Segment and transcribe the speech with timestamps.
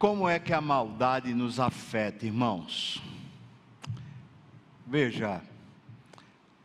[0.00, 3.02] Como é que a maldade nos afeta, irmãos?
[4.86, 5.42] Veja,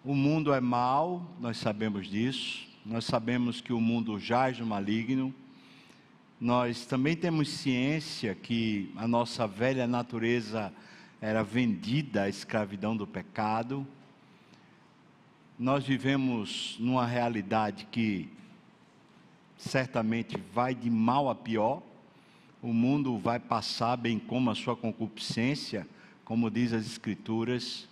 [0.05, 5.35] o mundo é mau, nós sabemos disso, nós sabemos que o mundo jaz no maligno,
[6.39, 10.71] nós também temos ciência que a nossa velha natureza
[11.19, 13.85] era vendida à escravidão do pecado,
[15.59, 18.29] nós vivemos numa realidade que
[19.57, 21.83] certamente vai de mal a pior,
[22.65, 25.87] o mundo vai passar bem como a sua concupiscência,
[26.23, 27.87] como diz as Escrituras.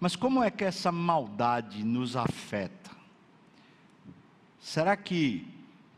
[0.00, 2.90] Mas como é que essa maldade nos afeta?
[4.58, 5.46] Será que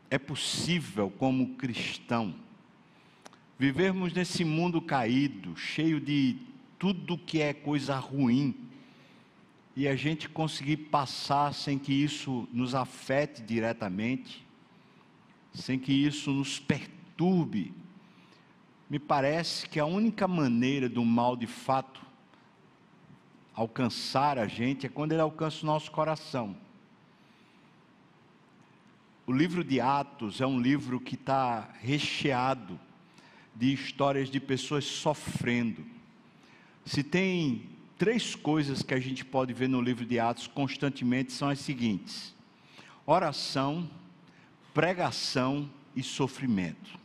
[0.09, 2.35] é possível, como cristão,
[3.57, 6.35] vivermos nesse mundo caído, cheio de
[6.77, 8.53] tudo que é coisa ruim,
[9.77, 14.45] e a gente conseguir passar sem que isso nos afete diretamente,
[15.53, 17.73] sem que isso nos perturbe
[18.93, 21.99] me parece que a única maneira do mal de fato
[23.55, 26.55] alcançar a gente é quando ele alcança o nosso coração.
[29.25, 32.79] O livro de Atos é um livro que está recheado
[33.55, 35.83] de histórias de pessoas sofrendo.
[36.85, 37.63] Se tem
[37.97, 42.35] três coisas que a gente pode ver no livro de Atos constantemente, são as seguintes:
[43.07, 43.89] oração,
[44.71, 47.01] pregação e sofrimento.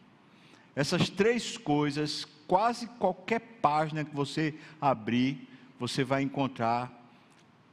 [0.79, 6.89] Essas três coisas, quase qualquer página que você abrir, você vai encontrar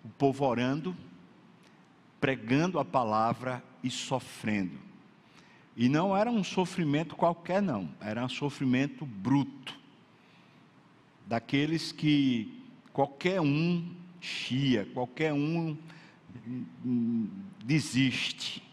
[0.03, 0.97] o povo orando,
[2.20, 4.80] pregando a palavra e sofrendo.
[5.78, 9.78] E não era um sofrimento qualquer, não, era um sofrimento bruto,
[11.28, 12.59] daqueles que
[12.92, 13.88] qualquer um
[14.19, 15.78] chia, qualquer um
[16.84, 17.30] hum,
[17.64, 18.64] desiste.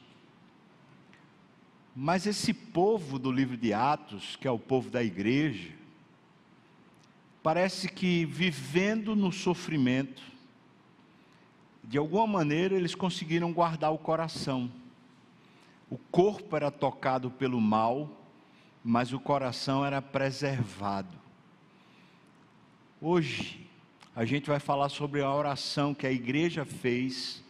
[1.94, 5.70] Mas esse povo do livro de Atos, que é o povo da igreja,
[7.42, 10.22] parece que vivendo no sofrimento,
[11.84, 14.72] de alguma maneira eles conseguiram guardar o coração.
[15.90, 18.08] O corpo era tocado pelo mal,
[18.82, 21.14] mas o coração era preservado.
[23.00, 23.68] Hoje,
[24.16, 27.41] a gente vai falar sobre a oração que a igreja fez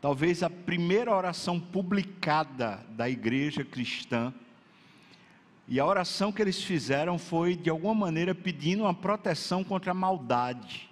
[0.00, 4.32] talvez a primeira oração publicada da igreja cristã.
[5.68, 9.94] E a oração que eles fizeram foi, de alguma maneira, pedindo uma proteção contra a
[9.94, 10.88] maldade.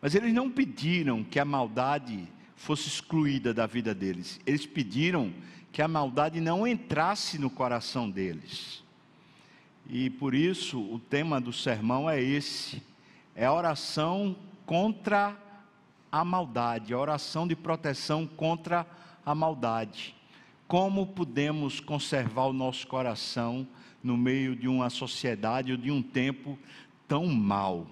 [0.00, 4.38] Mas eles não pediram que a maldade fosse excluída da vida deles.
[4.46, 5.32] Eles pediram
[5.72, 8.84] que a maldade não entrasse no coração deles.
[9.88, 12.82] E por isso o tema do sermão é esse:
[13.34, 14.36] é a oração
[14.66, 15.36] contra
[16.10, 18.86] a a maldade, a oração de proteção contra
[19.24, 20.14] a maldade.
[20.66, 23.66] Como podemos conservar o nosso coração
[24.02, 26.58] no meio de uma sociedade ou de um tempo
[27.06, 27.86] tão mau?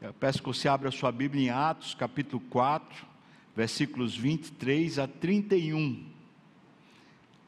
[0.00, 3.06] Eu peço que você abra sua Bíblia em Atos, capítulo 4,
[3.54, 6.04] versículos 23 a 31.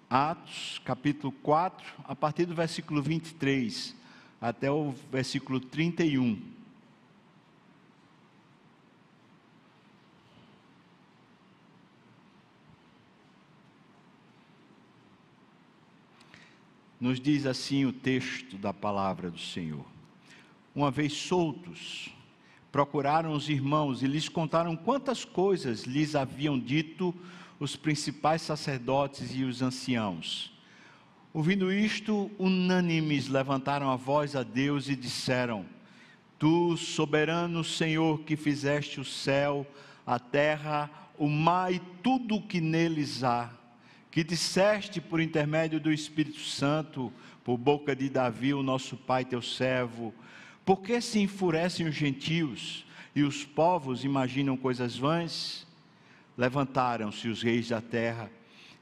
[0.08, 3.94] Atos, capítulo 4, a partir do versículo 23
[4.40, 6.59] até o versículo 31.
[17.00, 19.86] Nos diz assim o texto da palavra do Senhor.
[20.74, 22.10] Uma vez soltos,
[22.70, 27.14] procuraram os irmãos e lhes contaram quantas coisas lhes haviam dito
[27.58, 30.52] os principais sacerdotes e os anciãos.
[31.32, 35.64] Ouvindo isto, unânimes levantaram a voz a Deus e disseram:
[36.38, 39.66] Tu, soberano Senhor, que fizeste o céu,
[40.06, 43.50] a terra, o mar e tudo o que neles há,
[44.10, 47.12] que disseste por intermédio do Espírito Santo,
[47.44, 50.12] por boca de Davi, o nosso pai, teu servo,
[50.64, 52.84] por que se enfurecem os gentios
[53.14, 55.66] e os povos imaginam coisas vãs?
[56.36, 58.30] Levantaram-se os reis da terra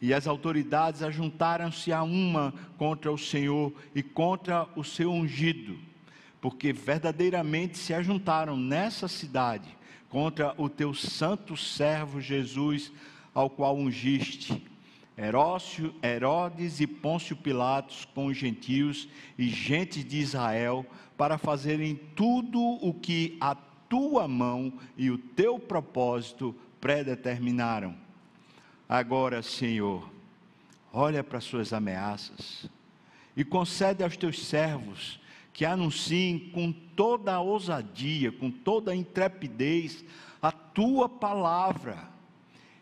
[0.01, 5.79] e as autoridades ajuntaram-se a uma contra o Senhor e contra o seu ungido,
[6.41, 9.69] porque verdadeiramente se ajuntaram nessa cidade
[10.09, 12.91] contra o teu santo servo Jesus,
[13.35, 14.68] ao qual ungiste
[15.19, 20.87] Herócio, Herodes e Pôncio Pilatos com os gentios e gente de Israel
[21.17, 23.57] para fazerem tudo o que a
[23.89, 27.97] tua mão e o teu propósito predeterminaram.
[28.89, 30.09] Agora, Senhor,
[30.93, 32.71] olha para as suas ameaças
[33.37, 35.19] e concede aos teus servos
[35.53, 40.05] que anunciem com toda a ousadia, com toda a intrepidez,
[40.41, 42.17] a tua palavra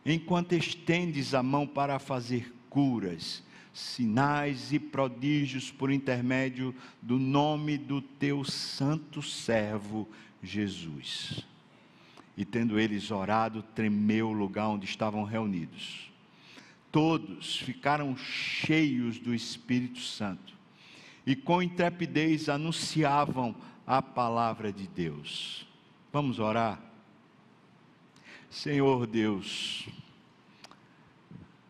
[0.06, 3.42] enquanto estendes a mão para fazer curas,
[3.72, 10.08] sinais e prodígios por intermédio do nome do teu santo servo
[10.42, 11.44] Jesus.
[12.36, 16.10] E tendo eles orado, tremeu o lugar onde estavam reunidos.
[16.92, 20.54] Todos ficaram cheios do Espírito Santo
[21.26, 23.54] e com intrepidez anunciavam
[23.86, 25.66] a palavra de Deus.
[26.12, 26.80] Vamos orar?
[28.56, 29.86] Senhor Deus,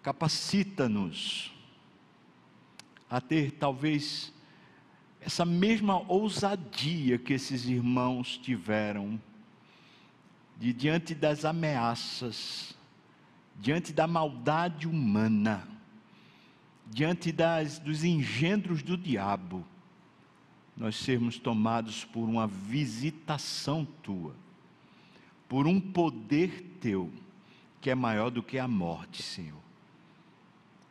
[0.05, 1.53] capacita-nos
[3.11, 4.33] a ter talvez
[5.21, 9.21] essa mesma ousadia que esses irmãos tiveram
[10.57, 12.79] de diante das ameaças,
[13.57, 15.67] diante da maldade humana,
[16.87, 19.67] diante das, dos engendros do diabo,
[20.77, 24.37] nós sermos tomados por uma visitação tua,
[25.49, 27.11] por um poder teu,
[27.81, 29.61] que é maior do que a morte, Senhor.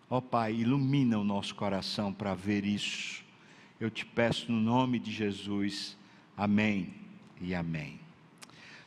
[0.09, 3.23] Ó Pai, ilumina o nosso coração para ver isso.
[3.79, 5.97] Eu te peço no nome de Jesus.
[6.37, 6.93] Amém
[7.41, 7.99] e amém.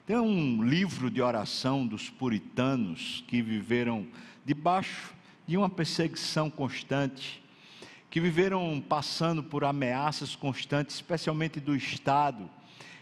[0.07, 4.07] Tem um livro de oração dos puritanos que viveram
[4.45, 5.13] debaixo
[5.47, 7.43] de uma perseguição constante,
[8.09, 12.49] que viveram passando por ameaças constantes, especialmente do Estado,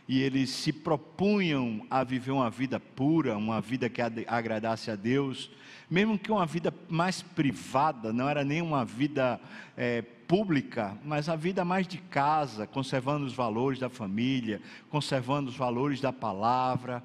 [0.09, 5.51] e eles se propunham a viver uma vida pura, uma vida que agradasse a Deus,
[5.91, 9.41] mesmo que uma vida mais privada, não era nem uma vida
[9.77, 14.61] é, pública, mas a vida mais de casa, conservando os valores da família,
[14.91, 17.03] conservando os valores da palavra.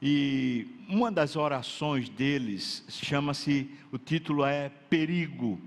[0.00, 5.60] E uma das orações deles chama-se, o título é Perigo.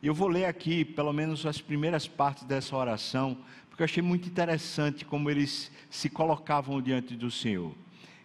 [0.00, 3.36] Eu vou ler aqui, pelo menos, as primeiras partes dessa oração,
[3.78, 7.72] porque eu achei muito interessante como eles se colocavam diante do Senhor.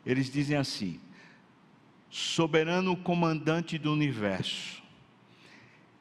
[0.03, 0.99] Eles dizem assim:
[2.09, 4.81] soberano comandante do universo,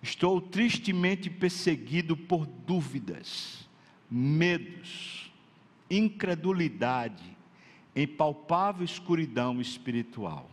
[0.00, 3.68] estou tristemente perseguido por dúvidas,
[4.10, 5.30] medos,
[5.90, 7.36] incredulidade,
[7.94, 10.50] em palpável escuridão espiritual.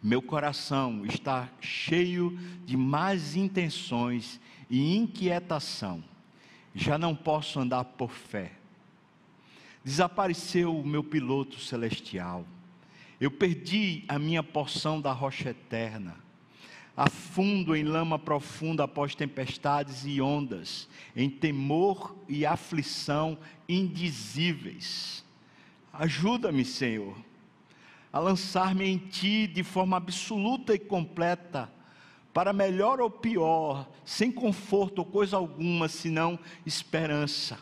[0.00, 4.40] Meu coração está cheio de más intenções
[4.70, 6.11] e inquietação.
[6.74, 8.52] Já não posso andar por fé.
[9.84, 12.46] Desapareceu o meu piloto celestial
[13.22, 16.16] eu perdi a minha porção da rocha eterna.
[16.96, 25.24] Afundo em lama profunda após tempestades e ondas, em temor e aflição indizíveis.
[25.92, 27.16] Ajuda-me, Senhor,
[28.12, 31.70] a lançar-me em Ti de forma absoluta e completa,
[32.32, 37.58] para melhor ou pior, sem conforto ou coisa alguma, senão esperança.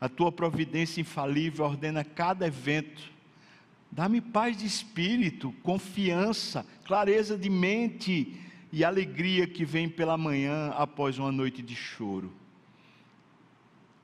[0.00, 3.14] A Tua providência infalível ordena cada evento
[3.94, 8.34] Dá-me paz de espírito, confiança, clareza de mente
[8.72, 12.32] e alegria que vem pela manhã após uma noite de choro.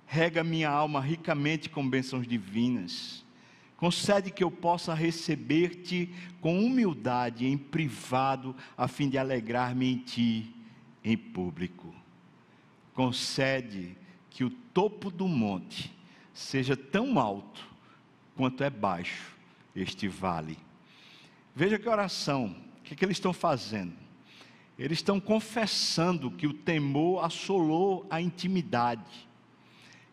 [0.06, 3.24] Rega minha alma ricamente com bênçãos divinas.
[3.80, 10.54] Concede que eu possa receber-te com humildade em privado, a fim de alegrar-me em ti
[11.02, 11.94] em público.
[12.92, 13.96] Concede
[14.28, 15.90] que o topo do monte
[16.34, 17.66] seja tão alto
[18.36, 19.34] quanto é baixo
[19.74, 20.58] este vale.
[21.56, 23.94] Veja que oração, o que, que eles estão fazendo?
[24.78, 29.26] Eles estão confessando que o temor assolou a intimidade,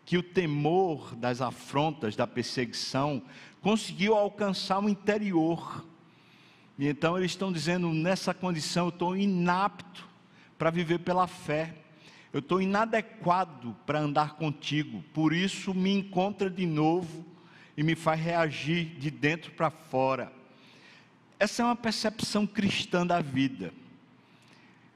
[0.06, 3.22] que o temor das afrontas, da perseguição,
[3.68, 5.84] conseguiu alcançar o interior.
[6.78, 10.08] E então eles estão dizendo: nessa condição eu estou inapto
[10.56, 11.74] para viver pela fé,
[12.32, 17.26] eu estou inadequado para andar contigo, por isso me encontra de novo
[17.76, 20.32] e me faz reagir de dentro para fora.
[21.38, 23.70] Essa é uma percepção cristã da vida.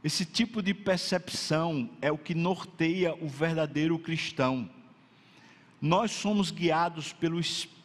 [0.03, 4.67] Esse tipo de percepção é o que norteia o verdadeiro cristão.
[5.79, 7.82] Nós somos guiados pelo Espírito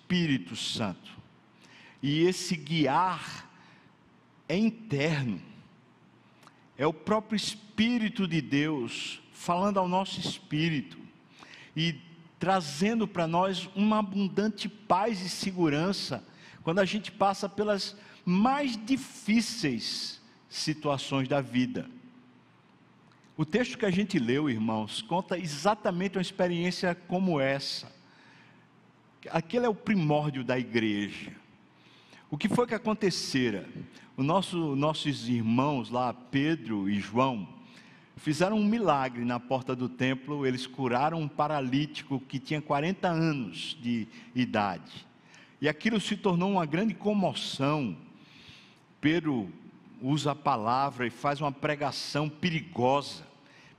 [0.56, 1.12] Santo.
[2.02, 3.50] E esse guiar
[4.48, 5.42] é interno.
[6.78, 10.98] É o próprio Espírito de Deus falando ao nosso espírito
[11.76, 11.96] e
[12.40, 16.24] trazendo para nós uma abundante paz e segurança
[16.64, 17.96] quando a gente passa pelas
[18.26, 21.90] mais difíceis situações da vida.
[23.38, 27.92] O texto que a gente leu, irmãos, conta exatamente uma experiência como essa.
[29.30, 31.32] Aquele é o primórdio da igreja.
[32.30, 33.68] O que foi que acontecera?
[34.16, 37.48] O nosso, nossos irmãos lá, Pedro e João,
[38.16, 43.78] fizeram um milagre na porta do templo, eles curaram um paralítico que tinha 40 anos
[43.82, 45.06] de idade.
[45.60, 47.98] E aquilo se tornou uma grande comoção.
[49.02, 49.52] Pedro
[50.02, 53.27] usa a palavra e faz uma pregação perigosa.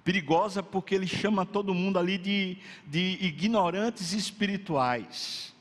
[0.08, 5.54] Perigosa porque ele chama todo mundo ali de, de ignorantes espirituais.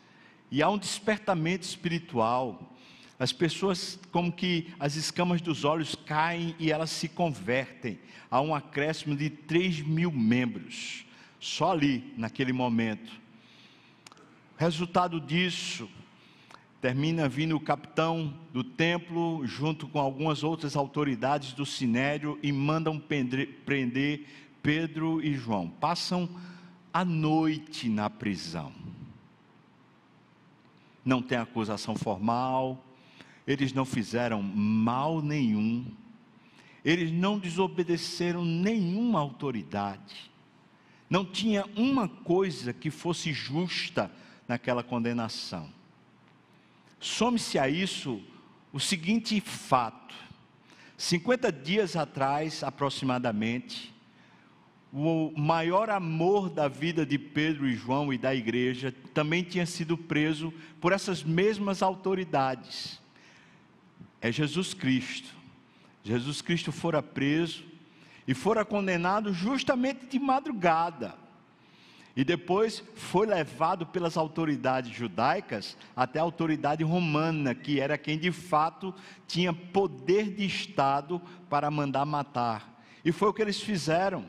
[0.49, 2.73] E há um despertamento espiritual.
[3.19, 7.99] As pessoas, como que as escamas dos olhos caem e elas se convertem.
[8.31, 11.05] Há um acréscimo de 3 mil membros,
[11.41, 13.11] só ali, naquele momento.
[14.57, 15.89] Resultado disso,
[16.81, 22.99] termina vindo o capitão do templo, junto com algumas outras autoridades do sinédrio, e mandam
[22.99, 24.25] prender
[24.61, 25.69] Pedro e João.
[25.69, 26.29] Passam
[26.93, 28.71] a noite na prisão.
[31.03, 32.83] Não tem acusação formal,
[33.47, 35.85] eles não fizeram mal nenhum,
[36.83, 40.29] eles não desobedeceram nenhuma autoridade,
[41.09, 44.11] não tinha uma coisa que fosse justa
[44.47, 45.76] naquela condenação.
[46.99, 48.21] Some-se a isso
[48.71, 50.15] o seguinte fato:
[50.97, 53.93] 50 dias atrás, aproximadamente,
[54.91, 59.97] o maior amor da vida de Pedro e João e da igreja também tinha sido
[59.97, 62.99] preso por essas mesmas autoridades.
[64.21, 65.35] É Jesus Cristo.
[66.03, 67.65] Jesus Cristo fora preso
[68.27, 71.26] e fora condenado justamente de madrugada
[72.17, 78.31] e depois foi levado pelas autoridades judaicas até a autoridade romana, que era quem de
[78.31, 78.91] fato
[79.27, 82.81] tinha poder de Estado para mandar matar.
[83.05, 84.25] E foi o que eles fizeram.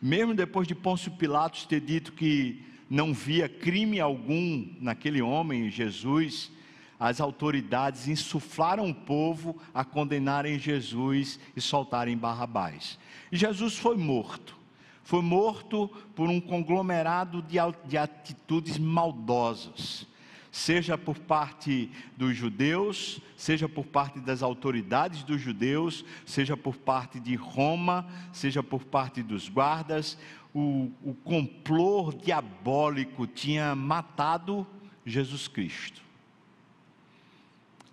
[0.00, 6.50] Mesmo depois de Pôncio Pilatos ter dito que não via crime algum naquele homem, Jesus,
[6.98, 12.98] as autoridades insuflaram o povo a condenarem Jesus e soltarem Barrabás.
[13.30, 14.63] E Jesus foi morto
[15.04, 20.06] foi morto por um conglomerado de, de atitudes maldosas,
[20.50, 27.20] seja por parte dos judeus, seja por parte das autoridades dos judeus, seja por parte
[27.20, 30.18] de Roma, seja por parte dos guardas.
[30.54, 34.66] O, o complô diabólico tinha matado
[35.04, 36.02] Jesus Cristo.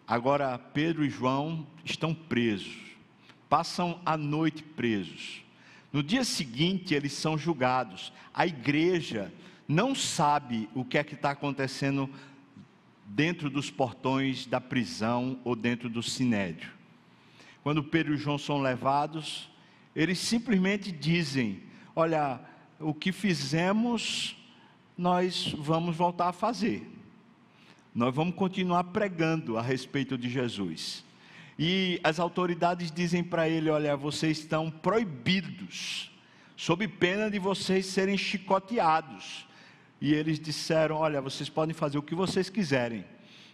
[0.08, 2.77] Agora Pedro e João estão presos,
[3.50, 5.44] passam a noite presos.
[5.91, 8.13] No dia seguinte, eles são julgados.
[8.33, 9.31] A igreja
[9.67, 12.10] não sabe o que é que está acontecendo
[13.05, 16.71] dentro dos portões da prisão ou dentro do sinédrio.
[17.62, 19.50] Quando Pedro e João são levados,
[19.95, 21.63] eles simplesmente dizem:
[21.95, 22.39] Olha,
[22.79, 24.36] o que fizemos,
[24.98, 26.89] nós vamos voltar a fazer.
[27.93, 31.03] Nós vamos continuar pregando a respeito de Jesus.
[31.58, 36.12] E as autoridades dizem para ele: Olha, vocês estão proibidos,
[36.55, 39.46] sob pena de vocês serem chicoteados.
[40.00, 43.05] E eles disseram: Olha, vocês podem fazer o que vocês quiserem,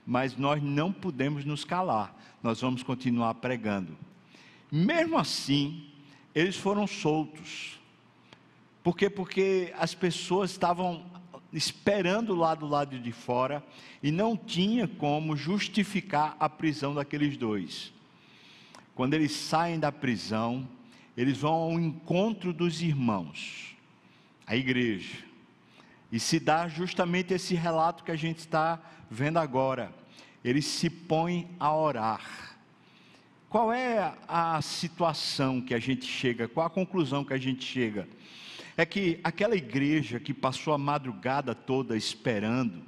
[0.06, 3.98] mas nós não podemos nos calar, nós vamos continuar pregando.
[4.72, 5.90] Mesmo assim,
[6.34, 7.80] eles foram soltos.
[8.84, 9.10] Por quê?
[9.10, 11.06] Porque as pessoas estavam
[11.52, 13.64] esperando lá do lado de fora
[14.02, 17.94] e não tinha como justificar a prisão daqueles dois.
[18.94, 20.68] Quando eles saem da prisão,
[21.16, 23.76] eles vão ao encontro dos irmãos,
[24.46, 25.18] a igreja,
[26.12, 29.94] e se dá justamente esse relato que a gente está vendo agora.
[30.44, 32.58] Eles se põem a orar.
[33.50, 36.48] Qual é a situação que a gente chega?
[36.48, 38.08] Qual a conclusão que a gente chega?
[38.78, 42.84] É que aquela igreja que passou a madrugada toda esperando,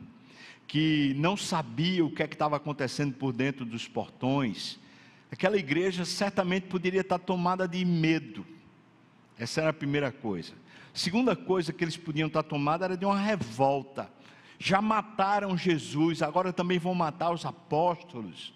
[0.68, 4.80] que não sabia o que é estava acontecendo por dentro dos portões,
[5.32, 8.46] aquela igreja certamente poderia estar tomada de medo.
[9.38, 10.54] Essa era a primeira coisa.
[10.94, 14.12] Segunda coisa que eles podiam estar tomada era de uma revolta.
[14.60, 18.54] Já mataram Jesus, agora também vão matar os apóstolos.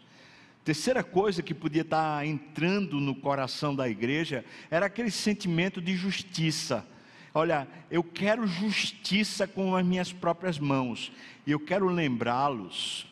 [0.63, 6.85] Terceira coisa que podia estar entrando no coração da igreja era aquele sentimento de justiça.
[7.33, 11.11] Olha, eu quero justiça com as minhas próprias mãos.
[11.47, 13.07] E eu quero lembrá-los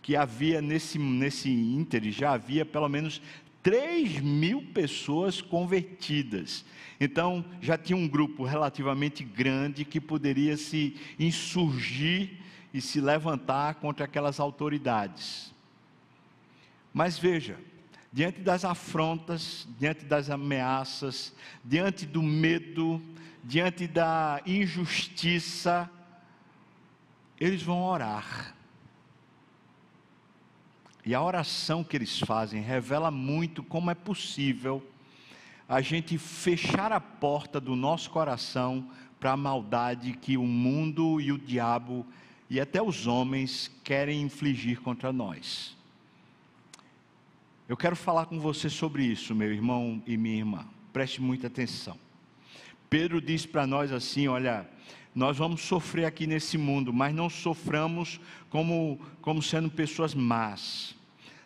[0.00, 3.20] que havia nesse, nesse ínter, já havia pelo menos
[3.62, 6.64] 3 mil pessoas convertidas.
[7.00, 12.30] Então, já tinha um grupo relativamente grande que poderia se insurgir
[12.72, 15.52] e se levantar contra aquelas autoridades.
[16.92, 17.58] Mas veja,
[18.12, 21.34] diante das afrontas, diante das ameaças,
[21.64, 23.02] diante do medo,
[23.44, 25.90] diante da injustiça,
[27.38, 28.54] eles vão orar.
[31.04, 34.86] E a oração que eles fazem revela muito como é possível
[35.68, 38.90] a gente fechar a porta do nosso coração
[39.20, 42.06] para a maldade que o mundo e o diabo
[42.48, 45.76] e até os homens querem infligir contra nós.
[47.68, 50.66] Eu quero falar com você sobre isso, meu irmão e minha irmã.
[50.92, 51.98] Preste muita atenção.
[52.88, 54.68] Pedro diz para nós assim: olha,
[55.14, 60.94] nós vamos sofrer aqui nesse mundo, mas não soframos como, como sendo pessoas más.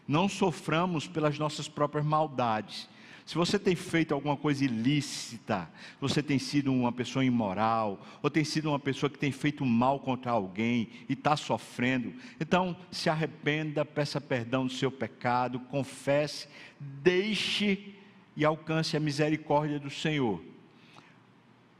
[0.06, 2.88] Não soframos pelas nossas próprias maldades.
[3.24, 5.70] Se você tem feito alguma coisa ilícita,
[6.00, 10.00] você tem sido uma pessoa imoral, ou tem sido uma pessoa que tem feito mal
[10.00, 16.48] contra alguém e está sofrendo, então se arrependa, peça perdão do seu pecado, confesse,
[16.80, 17.94] deixe
[18.36, 20.51] e alcance a misericórdia do Senhor.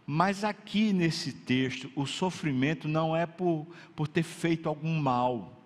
[0.06, 5.62] Mas aqui nesse texto, o sofrimento não é por, por ter feito algum mal,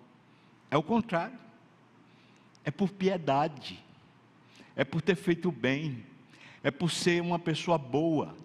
[0.69, 1.37] é o contrário,
[2.63, 3.83] é por piedade
[4.77, 6.05] é por ter feito bem,
[6.63, 8.37] é por ser uma pessoa boa.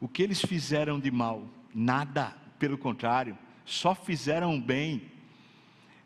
[0.00, 1.44] O que eles fizeram de mal?
[1.74, 5.02] Nada, pelo contrário, só fizeram bem.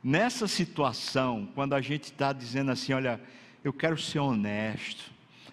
[0.02, 3.20] Nessa situação, quando a gente está dizendo assim: olha,
[3.62, 5.12] eu quero ser honesto,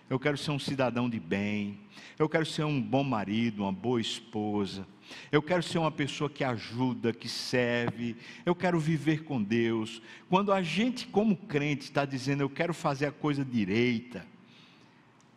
[0.10, 1.80] eu quero ser um cidadão de bem,
[2.18, 4.88] eu quero ser um bom marido, uma boa esposa,
[5.32, 8.16] eu quero ser uma pessoa que ajuda, que serve.
[8.46, 10.01] Eu quero viver com Deus.
[10.30, 14.25] Quando a gente, como crente, está dizendo eu quero fazer a coisa direita,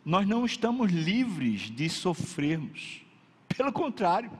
[0.05, 3.01] nós não estamos livres de sofrermos.
[3.55, 4.31] Pelo contrário,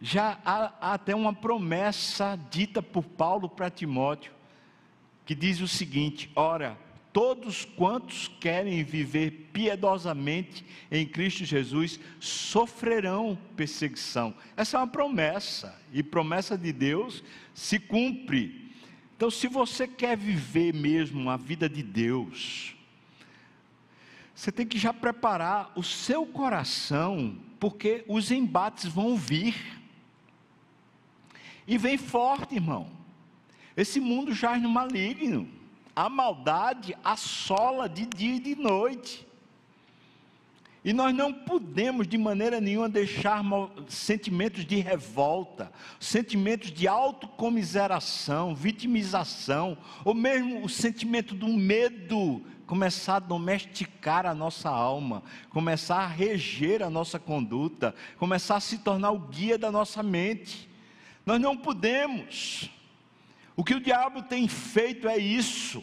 [0.00, 4.32] já há, há até uma promessa dita por Paulo para Timóteo,
[5.26, 6.78] que diz o seguinte: ora,
[7.18, 14.32] todos quantos querem viver piedosamente em Cristo Jesus sofrerão perseguição.
[14.56, 18.72] Essa é uma promessa, e promessa de Deus se cumpre.
[19.16, 22.76] Então, se você quer viver mesmo a vida de Deus,
[24.32, 29.56] você tem que já preparar o seu coração, porque os embates vão vir.
[31.66, 32.88] E vem forte, irmão.
[33.76, 35.57] Esse mundo jaz no maligno
[35.98, 39.26] a maldade assola de dia e de noite.
[40.84, 43.42] E nós não podemos de maneira nenhuma deixar
[43.88, 53.20] sentimentos de revolta, sentimentos de autocomiseração, vitimização, ou mesmo o sentimento do medo começar a
[53.20, 59.18] domesticar a nossa alma, começar a reger a nossa conduta, começar a se tornar o
[59.18, 60.70] guia da nossa mente.
[61.26, 62.70] Nós não podemos.
[63.58, 65.82] O que o diabo tem feito é isso.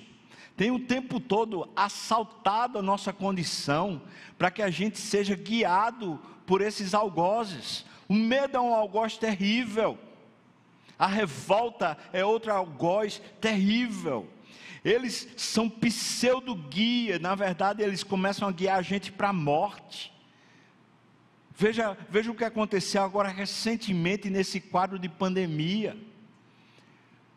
[0.56, 4.02] Tem o tempo todo assaltado a nossa condição
[4.38, 7.86] para que a gente seja guiado por esses algozes.
[8.08, 10.00] O medo é um algoz terrível.
[10.98, 14.26] A revolta é outro algoz terrível.
[14.82, 20.14] Eles são pseudo-guia, na verdade, eles começam a guiar a gente para a morte.
[21.54, 25.98] Veja, veja o que aconteceu agora recentemente nesse quadro de pandemia.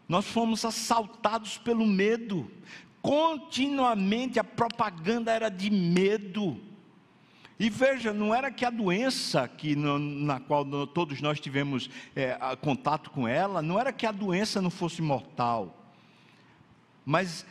[0.08, 2.50] Nós fomos assaltados pelo medo.
[3.02, 6.60] Continuamente a propaganda era de medo.
[7.58, 12.38] E veja, não era que a doença que no, na qual todos nós tivemos é,
[12.56, 15.92] contato com ela, não era que a doença não fosse mortal,
[17.04, 17.44] mas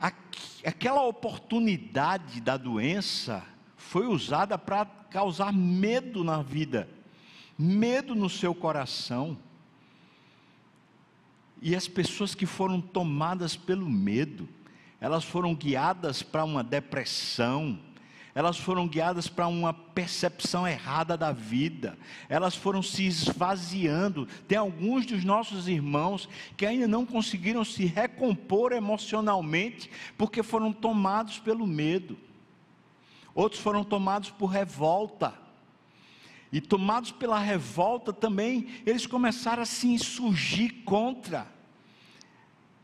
[0.00, 0.12] a,
[0.64, 3.44] aquela oportunidade da doença
[3.76, 6.88] foi usada para causar medo na vida,
[7.56, 9.38] medo no seu coração.
[11.64, 14.48] E as pessoas que foram tomadas pelo medo,
[15.00, 17.78] elas foram guiadas para uma depressão,
[18.34, 21.96] elas foram guiadas para uma percepção errada da vida,
[22.28, 24.26] elas foram se esvaziando.
[24.48, 31.38] Tem alguns dos nossos irmãos que ainda não conseguiram se recompor emocionalmente, porque foram tomados
[31.38, 32.18] pelo medo,
[33.36, 35.41] outros foram tomados por revolta.
[36.52, 41.46] E tomados pela revolta também, eles começaram a se insurgir contra.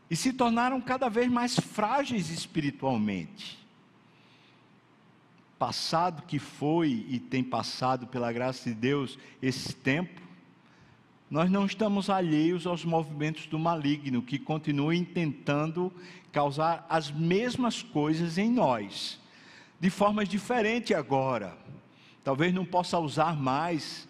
[0.09, 3.59] E se tornaram cada vez mais frágeis espiritualmente.
[5.59, 10.19] Passado que foi e tem passado pela graça de Deus esse tempo,
[11.29, 15.93] nós não estamos alheios aos movimentos do maligno que continuam tentando
[16.31, 19.19] causar as mesmas coisas em nós,
[19.79, 21.55] de formas diferentes agora
[22.23, 24.07] talvez não possa usar mais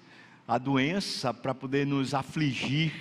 [0.47, 2.91] a doença para poder nos afligir,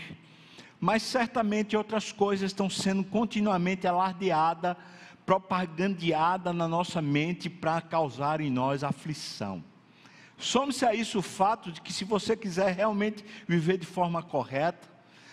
[0.78, 4.76] mas certamente outras coisas estão sendo continuamente alardeadas,
[5.24, 9.62] propagandeadas na nossa mente para causar em nós aflição.
[10.36, 14.88] Some-se a isso o fato de que, se você quiser realmente viver de forma correta,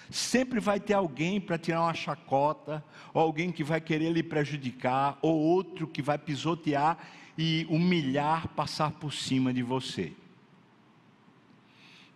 [0.09, 2.83] sempre vai ter alguém para tirar uma chacota,
[3.13, 6.97] ou alguém que vai querer lhe prejudicar, ou outro que vai pisotear
[7.37, 10.13] e humilhar, passar por cima de você.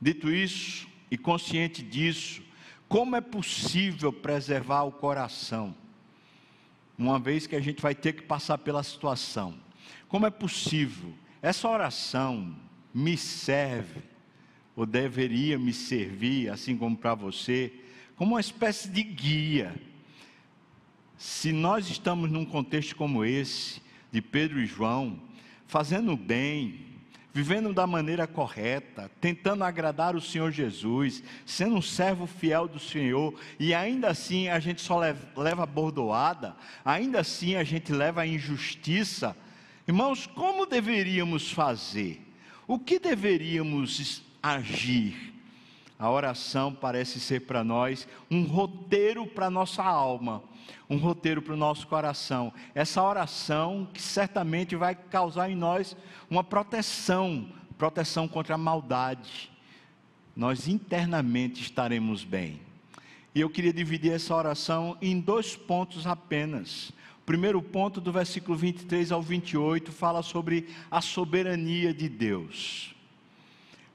[0.01, 2.41] Dito isso, e consciente disso,
[2.87, 5.75] como é possível preservar o coração?
[6.99, 9.55] uma vez que a gente vai ter que passar pela situação.
[10.09, 11.13] Como é possível?
[11.41, 12.53] Essa oração
[12.93, 14.01] me serve,
[14.75, 17.71] ou deveria me servir, assim como para você,
[18.17, 19.73] como uma espécie de guia.
[21.17, 25.19] Se nós estamos num contexto como esse, de Pedro e João,
[25.67, 26.89] fazendo bem,
[27.31, 33.33] vivendo da maneira correta, tentando agradar o Senhor Jesus, sendo um servo fiel do Senhor,
[33.59, 34.99] e ainda assim a gente só
[35.35, 39.37] leva, bordoada, ainda assim a gente leva a injustiça.
[39.87, 42.21] Irmãos, como deveríamos fazer?
[42.67, 45.33] O que deveríamos agir?
[45.97, 50.41] A oração parece ser para nós um roteiro para nossa alma,
[50.89, 52.53] um roteiro para o nosso coração.
[52.73, 55.95] Essa oração que certamente vai causar em nós
[56.29, 59.51] uma proteção, proteção contra a maldade.
[60.35, 62.61] Nós internamente estaremos bem.
[63.33, 66.89] E eu queria dividir essa oração em dois pontos apenas.
[67.21, 72.95] O primeiro ponto, do versículo 23 ao 28, fala sobre a soberania de Deus.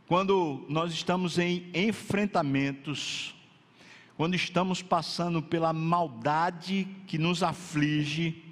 [0.07, 3.34] Quando nós estamos em enfrentamentos,
[4.17, 8.45] quando estamos passando pela maldade que nos aflige,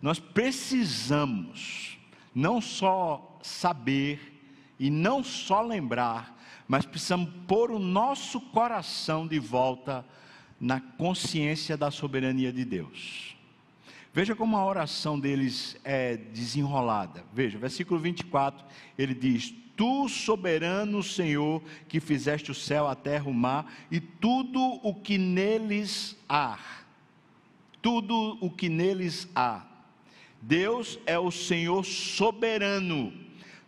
[0.00, 1.98] nós precisamos
[2.34, 4.32] não só saber
[4.78, 10.04] e não só lembrar, mas precisamos pôr o nosso coração de volta
[10.60, 13.33] na consciência da soberania de Deus.
[14.14, 17.24] Veja como a oração deles é desenrolada.
[17.32, 18.64] Veja, versículo 24,
[18.96, 24.60] ele diz: Tu, soberano Senhor, que fizeste o céu, a terra, o mar e tudo
[24.84, 26.60] o que neles há.
[27.82, 29.66] Tudo o que neles há.
[30.40, 33.12] Deus é o Senhor soberano.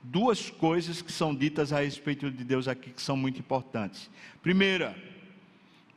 [0.01, 4.09] Duas coisas que são ditas a respeito de Deus aqui que são muito importantes.
[4.41, 4.97] Primeira,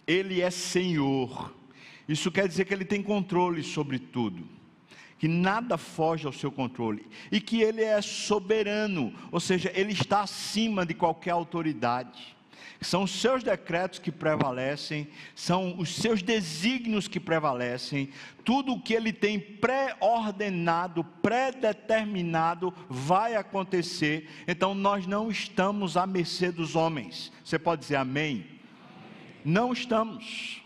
[0.08, 1.59] Ele é Senhor.
[2.10, 4.60] Isso quer dizer que Ele tem controle sobre tudo
[5.20, 10.22] que nada foge ao seu controle e que ele é soberano, ou seja, ele está
[10.22, 12.38] acima de qualquer autoridade.
[12.82, 18.10] São os seus decretos que prevalecem, são os seus desígnios que prevalecem,
[18.46, 24.30] tudo o que ele tem pré-ordenado, pré-determinado vai acontecer.
[24.48, 27.34] Então nós não estamos à mercê dos homens.
[27.44, 28.36] Você pode dizer amém?
[28.36, 28.48] amém.
[29.44, 30.62] Não estamos.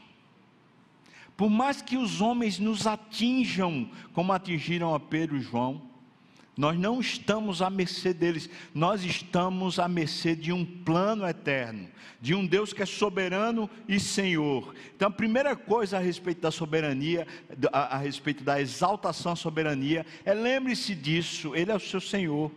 [1.36, 5.82] Por mais que os homens nos atinjam, como atingiram a Pedro e João,
[6.56, 11.90] nós não estamos à mercê deles, nós estamos à mercê de um plano eterno,
[12.22, 14.76] de um Deus que é soberano e Senhor.
[14.96, 17.28] Então, a primeira coisa a respeito da soberania,
[17.72, 22.52] a, a respeito da exaltação à soberania, é lembre-se disso, Ele é o seu Senhor,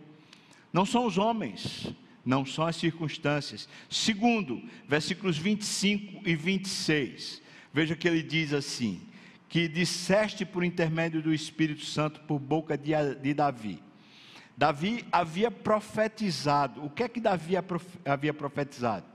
[0.71, 1.91] não são os homens,
[2.23, 3.67] não são as circunstâncias.
[3.89, 7.46] Segundo, versículos 25 e 26.
[7.77, 8.99] Veja que ele diz assim:
[9.47, 12.89] que disseste por intermédio do Espírito Santo por boca de,
[13.21, 13.79] de Davi.
[14.57, 16.83] Davi havia profetizado.
[16.83, 17.53] O que é que Davi
[18.03, 19.05] havia profetizado?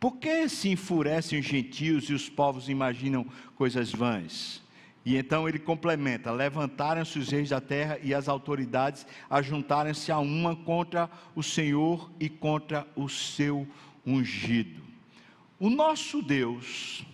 [0.00, 4.62] Por que se enfurecem os gentios e os povos imaginam coisas vãs?
[5.04, 10.56] E então ele complementa: levantaram-se os reis da terra e as autoridades ajuntaram-se a uma
[10.56, 13.68] contra o Senhor e contra o seu
[14.06, 14.80] ungido.
[15.58, 17.04] O nosso Deus,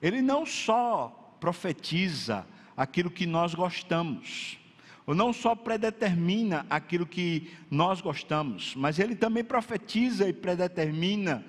[0.00, 4.58] ele não só profetiza aquilo que nós gostamos,
[5.06, 11.44] ou não só predetermina aquilo que nós gostamos, mas ele também profetiza e predetermina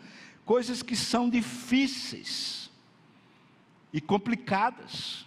[0.46, 2.72] coisas que são difíceis
[3.92, 5.26] e complicadas.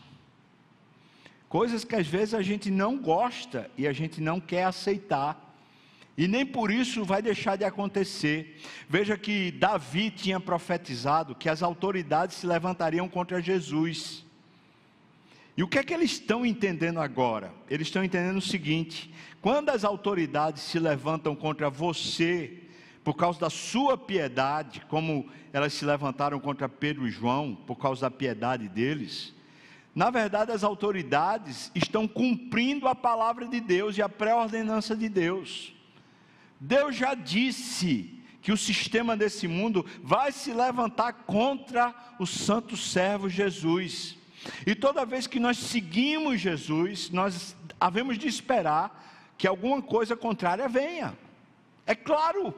[1.49, 5.50] Coisas que às vezes a gente não gosta e a gente não quer aceitar
[6.17, 8.61] e nem por isso vai deixar de acontecer.
[8.89, 14.25] Veja que Davi tinha profetizado que as autoridades se levantariam contra Jesus.
[15.57, 17.53] E o que é que eles estão entendendo agora?
[17.69, 22.63] Eles estão entendendo o seguinte: quando as autoridades se levantam contra você,
[23.03, 28.03] por causa da sua piedade, como elas se levantaram contra Pedro e João, por causa
[28.03, 29.35] da piedade deles,
[29.95, 35.75] na verdade as autoridades estão cumprindo a palavra de Deus e a pré-ordenança de Deus.
[36.61, 43.29] Deus já disse que o sistema desse mundo vai se levantar contra o santo servo
[43.29, 44.17] Jesus.
[44.67, 50.69] E toda vez que nós seguimos Jesus, nós havemos de esperar que alguma coisa contrária
[50.69, 51.17] venha.
[51.87, 52.55] É claro.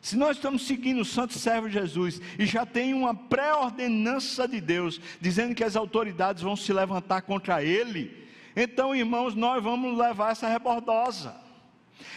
[0.00, 5.00] Se nós estamos seguindo o santo servo Jesus e já tem uma pré-ordenança de Deus
[5.20, 10.48] dizendo que as autoridades vão se levantar contra ele, então, irmãos, nós vamos levar essa
[10.48, 11.45] rebordosa.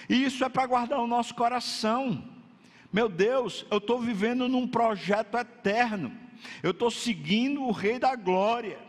[0.10, 2.24] E isso é para guardar o nosso coração.
[2.92, 6.12] Meu Deus, eu estou vivendo num projeto eterno.
[6.64, 8.80] Eu estou seguindo o Rei da Glória.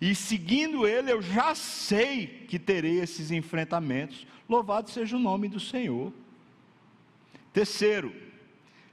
[0.00, 4.26] e seguindo Ele, eu já sei que terei esses enfrentamentos.
[4.48, 6.12] Louvado seja o nome do Senhor.
[7.52, 8.14] Terceiro,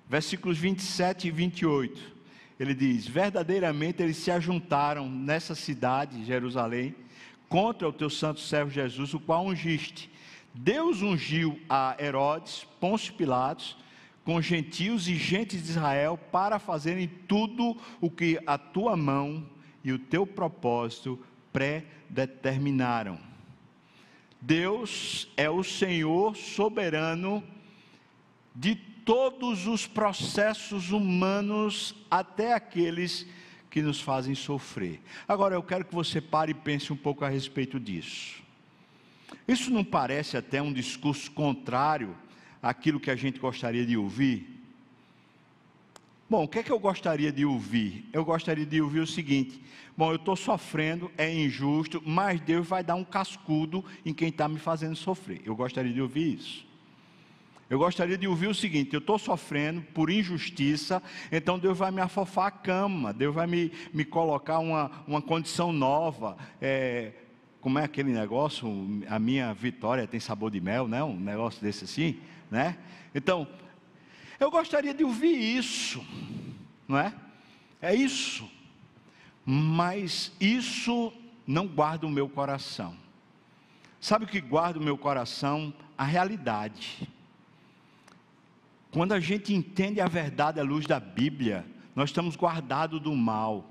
[0.10, 2.16] versículos 27 e 28.
[2.60, 6.96] Ele diz: Verdadeiramente eles se ajuntaram nessa cidade, Jerusalém,
[7.48, 10.10] contra o teu santo servo Jesus, o qual ungiste.
[10.58, 13.78] Deus ungiu a Herodes, Pôncio Pilatos,
[14.24, 19.46] com gentios e gentes de Israel para fazerem tudo o que a tua mão
[19.84, 21.20] e o teu propósito
[21.52, 23.20] predeterminaram.
[24.42, 27.44] Deus é o Senhor soberano
[28.56, 33.28] de todos os processos humanos, até aqueles
[33.70, 35.02] que nos fazem sofrer.
[35.28, 38.45] Agora eu quero que você pare e pense um pouco a respeito disso.
[39.48, 42.16] Isso não parece até um discurso contrário
[42.62, 44.56] àquilo que a gente gostaria de ouvir?
[46.28, 48.10] Bom, o que é que eu gostaria de ouvir?
[48.12, 49.62] Eu gostaria de ouvir o seguinte:
[49.96, 54.48] bom, eu estou sofrendo, é injusto, mas Deus vai dar um cascudo em quem está
[54.48, 55.42] me fazendo sofrer.
[55.46, 56.66] Eu gostaria de ouvir isso.
[57.70, 62.02] Eu gostaria de ouvir o seguinte: eu estou sofrendo por injustiça, então Deus vai me
[62.02, 66.36] afofar a cama, Deus vai me, me colocar uma, uma condição nova.
[66.60, 67.14] É,
[67.66, 68.70] como é aquele negócio?
[69.10, 71.04] A minha vitória tem sabor de mel, né?
[71.04, 72.20] Um negócio desse assim,
[72.52, 72.78] né?
[73.16, 73.48] Então,
[74.40, 76.06] eu gostaria de ouvir isso,
[76.88, 77.12] não é?
[77.82, 78.48] É isso.
[79.44, 81.12] Mas isso
[81.48, 82.96] não guarda o meu coração.
[84.00, 85.74] Sabe o que guarda o meu coração?
[85.98, 87.10] A realidade.
[88.92, 93.68] Quando a gente entende a verdade à luz da Bíblia, nós estamos guardados do mal.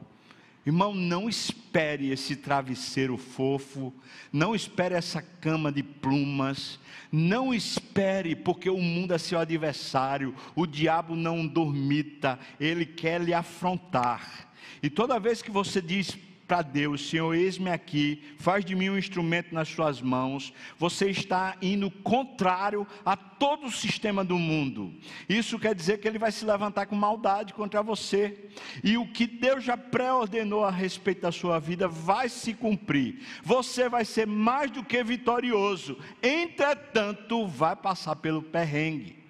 [0.66, 3.92] Irmão, não espere esse travesseiro fofo,
[4.32, 6.80] não espere essa cama de plumas,
[7.12, 13.34] não espere, porque o mundo é seu adversário, o diabo não dormita, ele quer lhe
[13.34, 14.50] afrontar.
[14.82, 18.98] E toda vez que você diz para Deus: Senhor, eis-me aqui, faz de mim um
[18.98, 20.52] instrumento nas suas mãos.
[20.78, 24.92] Você está indo contrário a todo o sistema do mundo.
[25.28, 28.50] Isso quer dizer que ele vai se levantar com maldade contra você.
[28.82, 33.22] E o que Deus já pré-ordenou a respeito da sua vida vai se cumprir.
[33.42, 35.98] Você vai ser mais do que vitorioso.
[36.22, 39.24] Entretanto, vai passar pelo perrengue.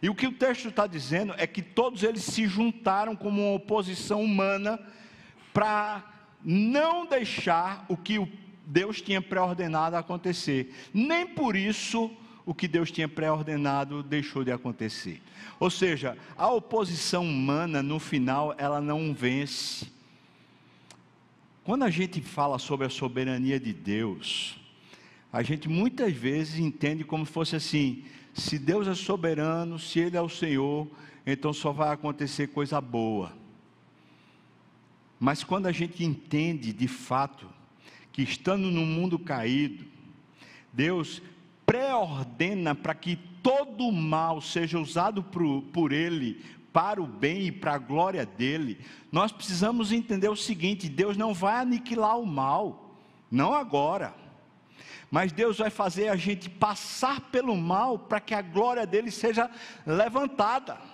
[0.00, 3.54] E o que o texto está dizendo é que todos eles se juntaram como uma
[3.54, 4.80] oposição humana
[5.52, 6.11] para
[6.44, 8.26] não deixar o que
[8.66, 10.74] Deus tinha pré-ordenado acontecer.
[10.92, 12.10] Nem por isso
[12.44, 15.22] o que Deus tinha pré-ordenado deixou de acontecer.
[15.60, 19.86] Ou seja, a oposição humana, no final, ela não vence.
[21.64, 24.58] Quando a gente fala sobre a soberania de Deus,
[25.32, 30.16] a gente muitas vezes entende como se fosse assim: se Deus é soberano, se Ele
[30.16, 30.88] é o Senhor,
[31.24, 33.32] então só vai acontecer coisa boa.
[35.22, 37.48] Mas quando a gente entende de fato
[38.10, 39.84] que estando no mundo caído,
[40.72, 41.22] Deus
[41.64, 47.52] pré-ordena para que todo o mal seja usado por, por Ele para o bem e
[47.52, 48.80] para a glória dele,
[49.12, 52.98] nós precisamos entender o seguinte: Deus não vai aniquilar o mal,
[53.30, 54.12] não agora,
[55.08, 59.48] mas Deus vai fazer a gente passar pelo mal para que a glória dele seja
[59.86, 60.91] levantada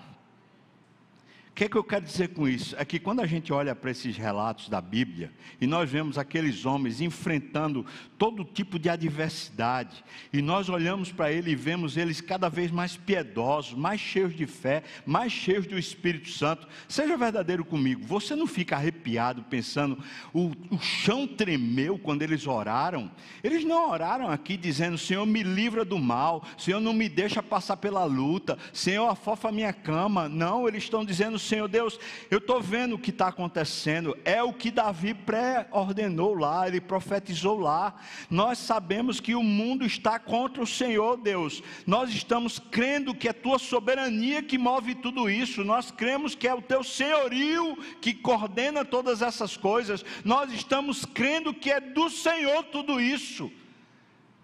[1.59, 2.77] que, é que eu quero dizer com isso?
[2.79, 6.65] É que quando a gente olha para esses relatos da Bíblia e nós vemos aqueles
[6.65, 7.85] homens enfrentando
[8.17, 12.97] todo tipo de adversidade, e nós olhamos para eles e vemos eles cada vez mais
[12.97, 16.69] piedosos, mais cheios de fé, mais cheios do Espírito Santo.
[16.87, 19.99] Seja verdadeiro comigo, você não fica arrepiado pensando,
[20.33, 23.11] o, o chão tremeu quando eles oraram?
[23.43, 27.79] Eles não oraram aqui dizendo: Senhor, me livra do mal, Senhor, não me deixa passar
[27.79, 30.29] pela luta, Senhor, afofa minha cama.
[30.29, 31.99] Não, eles estão dizendo: Senhor Deus,
[32.31, 37.59] eu estou vendo o que está acontecendo, é o que Davi pré-ordenou lá, ele profetizou
[37.59, 37.95] lá.
[38.29, 43.33] Nós sabemos que o mundo está contra o Senhor Deus, nós estamos crendo que é
[43.33, 48.85] tua soberania que move tudo isso, nós cremos que é o teu senhorio que coordena
[48.85, 53.51] todas essas coisas, nós estamos crendo que é do Senhor tudo isso.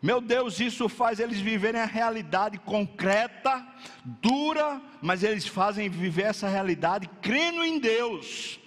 [0.05, 3.67] Meu Deus, isso faz eles viverem a realidade concreta,
[4.05, 8.61] dura, mas eles fazem viver essa realidade crendo em Deus,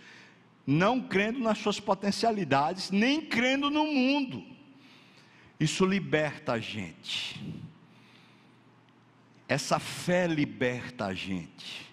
[0.65, 4.43] não crendo nas suas potencialidades, nem crendo no mundo.
[5.59, 7.39] Isso liberta a gente.
[9.47, 11.85] Essa fé liberta a gente.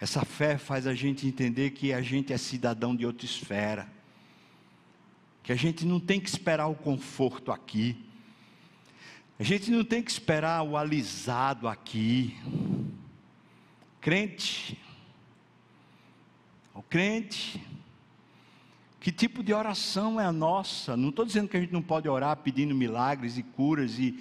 [0.00, 3.95] Essa fé faz a gente entender que a gente é cidadão de outra esfera
[5.46, 7.96] que a gente não tem que esperar o conforto aqui,
[9.38, 12.36] a gente não tem que esperar o alisado aqui.
[14.00, 14.76] Crente,
[16.74, 17.64] o crente
[18.98, 20.96] Que tipo de oração é a nossa?
[20.96, 24.18] Não estou dizendo que a gente não pode orar pedindo milagres e curas, e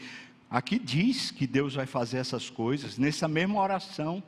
[0.47, 4.21] aqui diz que Deus vai fazer essas coisas, nessa mesma oração.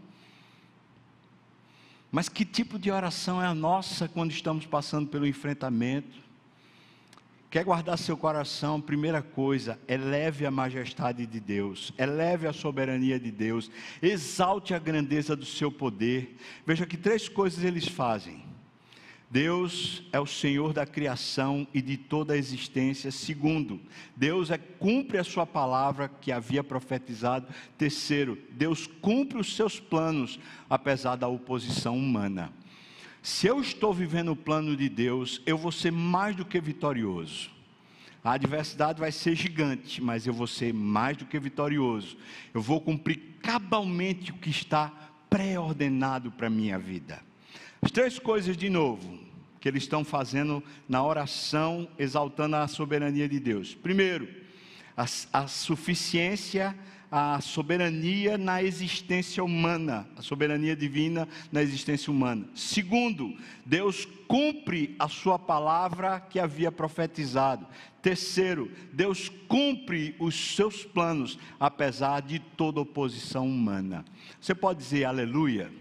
[2.12, 6.26] Mas que tipo de oração é a nossa quando estamos passando pelo enfrentamento?
[7.58, 8.80] Quer guardar seu coração?
[8.80, 15.36] Primeira coisa, eleve a majestade de Deus, eleve a soberania de Deus, exalte a grandeza
[15.36, 16.38] do seu poder.
[16.68, 18.44] Veja que três coisas eles fazem.
[19.28, 23.10] Deus é o Senhor da criação e de toda a existência.
[23.10, 23.82] Segundo,
[24.16, 27.48] Deus é, cumpre a sua palavra que havia profetizado.
[27.76, 30.40] Terceiro, Deus cumpre os seus planos,
[30.70, 32.54] apesar da oposição humana.
[33.22, 37.50] Se eu estou vivendo o plano de Deus, eu vou ser mais do que vitorioso.
[38.24, 42.18] A adversidade vai ser gigante, mas eu vou ser mais do que vitorioso.
[42.54, 44.92] Eu vou cumprir cabalmente o que está
[45.30, 47.22] pré-ordenado para a minha vida.
[47.82, 49.20] As três coisas, de novo,
[49.60, 53.76] que eles estão fazendo na oração, exaltando a soberania de Deus.
[53.76, 54.28] Primeiro,
[54.96, 56.76] a, a suficiência
[57.12, 62.48] a soberania na existência humana, a soberania divina na existência humana.
[62.54, 67.66] Segundo, Deus cumpre a sua palavra que havia profetizado.
[68.02, 74.04] Terceiro, Deus cumpre os seus planos, apesar de toda oposição humana.
[74.40, 75.72] Você pode dizer aleluia?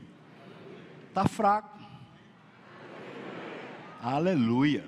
[1.09, 1.77] Está fraco.
[4.01, 4.85] Aleluia.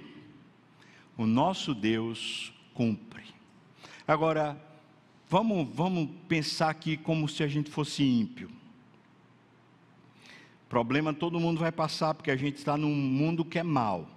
[1.17, 3.25] O nosso Deus cumpre.
[4.07, 4.68] Agora,
[5.31, 8.51] Vamos, vamos pensar aqui como se a gente fosse ímpio.
[10.69, 14.09] Problema todo mundo vai passar, porque a gente está num mundo que é mal.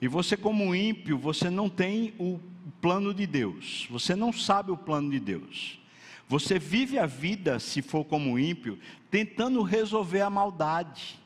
[0.00, 2.38] E você, como ímpio, você não tem o
[2.80, 3.88] plano de Deus.
[3.90, 5.80] Você não sabe o plano de Deus.
[6.28, 8.78] Você vive a vida, se for como ímpio,
[9.10, 11.18] tentando resolver a maldade.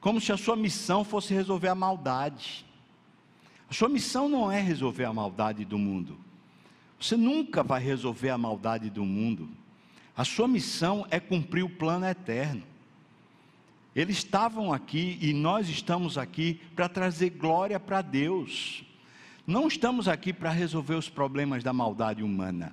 [0.00, 2.66] Como se a sua missão fosse resolver a maldade.
[3.70, 6.18] A sua missão não é resolver a maldade do mundo.
[7.04, 9.50] Você nunca vai resolver a maldade do mundo.
[10.16, 12.62] A sua missão é cumprir o plano eterno.
[13.94, 18.86] Eles estavam aqui e nós estamos aqui para trazer glória para Deus.
[19.46, 22.72] Não estamos aqui para resolver os problemas da maldade humana.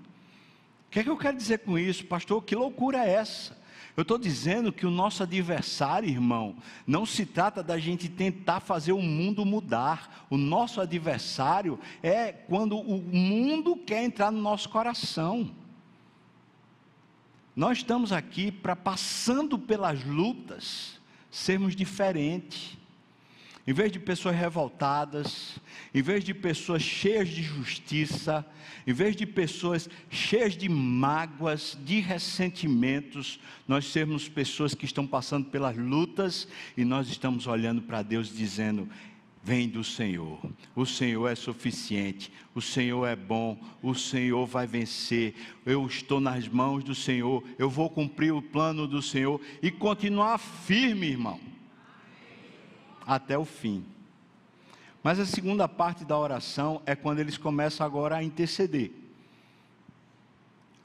[0.87, 2.41] O que é que eu quero dizer com isso, pastor?
[2.41, 3.60] Que loucura é essa?
[3.95, 6.55] Eu estou dizendo que o nosso adversário, irmão,
[6.87, 10.25] não se trata da gente tentar fazer o mundo mudar.
[10.29, 15.51] O nosso adversário é quando o mundo quer entrar no nosso coração.
[17.55, 20.99] Nós estamos aqui para, passando pelas lutas,
[21.29, 22.77] sermos diferentes.
[23.71, 25.57] Em vez de pessoas revoltadas,
[25.95, 28.45] em vez de pessoas cheias de justiça,
[28.85, 35.45] em vez de pessoas cheias de mágoas, de ressentimentos, nós sermos pessoas que estão passando
[35.45, 38.89] pelas lutas e nós estamos olhando para Deus dizendo:
[39.41, 40.37] Vem do Senhor,
[40.75, 45.33] o Senhor é suficiente, o Senhor é bom, o Senhor vai vencer.
[45.65, 49.39] Eu estou nas mãos do Senhor, eu vou cumprir o plano do Senhor.
[49.63, 51.39] E continuar firme, irmão
[53.05, 53.85] até o fim.
[55.03, 58.91] Mas a segunda parte da oração é quando eles começam agora a interceder.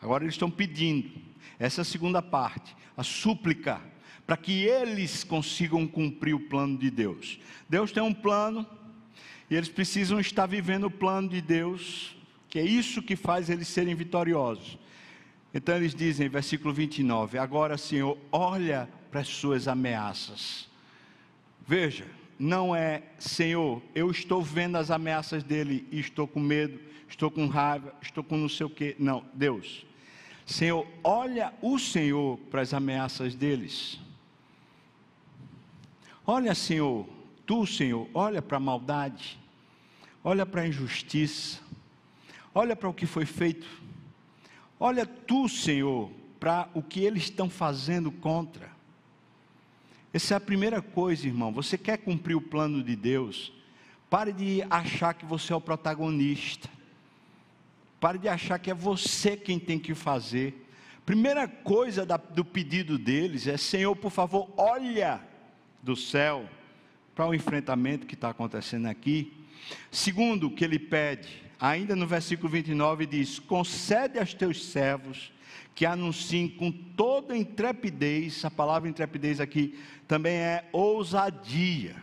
[0.01, 1.11] Agora eles estão pedindo.
[1.59, 3.81] Essa é a segunda parte, a súplica,
[4.27, 7.39] para que eles consigam cumprir o plano de Deus.
[7.69, 8.67] Deus tem um plano
[9.51, 12.17] e eles precisam estar vivendo o plano de Deus,
[12.49, 14.79] que é isso que faz eles serem vitoriosos.
[15.53, 20.69] Então eles dizem, versículo 29, agora Senhor, olha para as suas ameaças
[21.67, 22.07] Veja,
[22.39, 27.47] não é, Senhor, eu estou vendo as ameaças dele e estou com medo, estou com
[27.49, 28.95] raiva, estou com não sei o quê.
[28.99, 29.85] Não, Deus.
[30.45, 33.99] Senhor, olha o Senhor para as ameaças deles.
[36.25, 37.05] Olha, Senhor,
[37.45, 39.39] tu, Senhor, olha para a maldade,
[40.23, 41.61] olha para a injustiça,
[42.55, 43.67] olha para o que foi feito.
[44.79, 48.76] Olha tu, Senhor, para o que eles estão fazendo contra.
[50.13, 51.53] Essa é a primeira coisa, irmão.
[51.53, 53.53] Você quer cumprir o plano de Deus?
[54.09, 56.69] Pare de achar que você é o protagonista.
[58.01, 60.67] Pare de achar que é você quem tem que fazer.
[61.05, 65.21] Primeira coisa da, do pedido deles é: Senhor, por favor, olha
[65.83, 66.49] do céu
[67.15, 69.33] para o enfrentamento que está acontecendo aqui.
[69.91, 71.29] Segundo, o que ele pede,
[71.59, 75.33] ainda no versículo 29, diz: Concede aos teus servos
[75.77, 81.95] que anunciem com toda intrepidez, a palavra intrepidez aqui também é ousadia.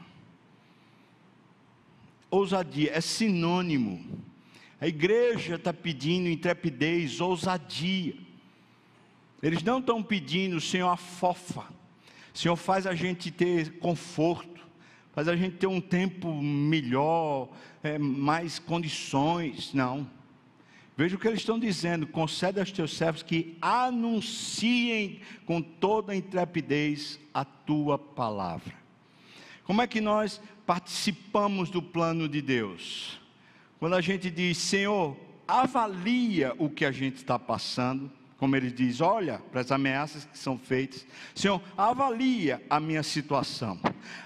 [2.29, 4.21] Ousadia é sinônimo.
[4.79, 8.13] A igreja está pedindo intrepidez, ousadia.
[9.41, 11.65] Eles não estão pedindo, Senhor, a fofa.
[12.31, 14.61] Senhor, faz a gente ter conforto.
[15.13, 17.49] faz a gente ter um tempo melhor,
[17.81, 19.73] é, mais condições.
[19.73, 20.07] Não.
[20.95, 27.19] Veja o que eles estão dizendo: concede aos teus servos que anunciem com toda intrepidez
[27.33, 28.73] a tua palavra.
[29.63, 33.19] Como é que nós participamos do plano de Deus?
[33.79, 35.17] Quando a gente diz, Senhor,
[35.47, 40.37] avalia o que a gente está passando, como ele diz, olha para as ameaças que
[40.37, 43.79] são feitas, Senhor, avalia a minha situação,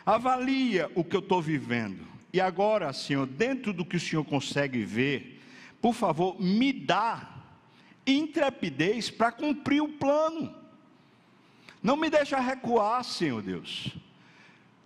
[0.05, 2.05] avalia o que eu estou vivendo.
[2.33, 5.36] E agora, Senhor, dentro do que o Senhor consegue ver,
[5.81, 7.37] por favor, me dá
[8.05, 10.55] intrepidez para cumprir o plano.
[11.83, 13.95] Não me deixa recuar, Senhor Deus.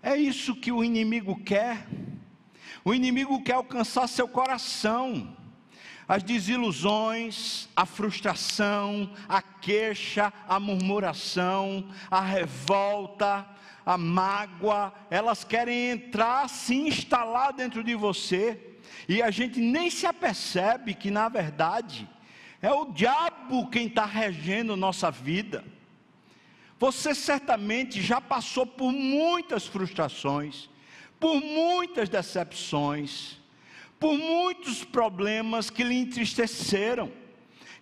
[0.04, 1.88] É isso que o inimigo quer.
[2.84, 5.38] O inimigo quer alcançar seu coração.
[6.08, 13.48] As desilusões, a frustração, a queixa, a murmuração, a revolta,
[13.86, 18.71] a mágoa, elas querem entrar, se instalar dentro de você
[19.08, 22.08] e a gente nem se apercebe que, na verdade,
[22.62, 25.64] é o diabo quem está regendo nossa vida.
[26.80, 30.70] Você certamente já passou por muitas frustrações,
[31.20, 33.38] por muitas decepções,
[34.00, 37.12] por muitos problemas que lhe entristeceram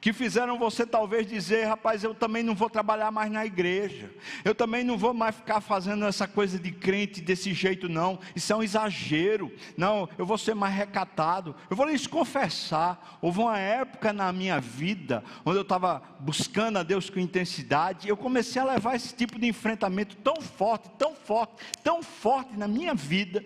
[0.01, 4.11] que fizeram você talvez dizer: rapaz, eu também não vou trabalhar mais na igreja,
[4.45, 8.51] eu também não vou mais ficar fazendo essa coisa de crente desse jeito, não, isso
[8.53, 11.55] é um exagero, não, eu vou ser mais recatado.
[11.69, 16.83] Eu vou lhes confessar: houve uma época na minha vida onde eu estava buscando a
[16.83, 21.53] Deus com intensidade, eu comecei a levar esse tipo de enfrentamento tão forte, tão forte,
[21.83, 23.43] tão forte na minha vida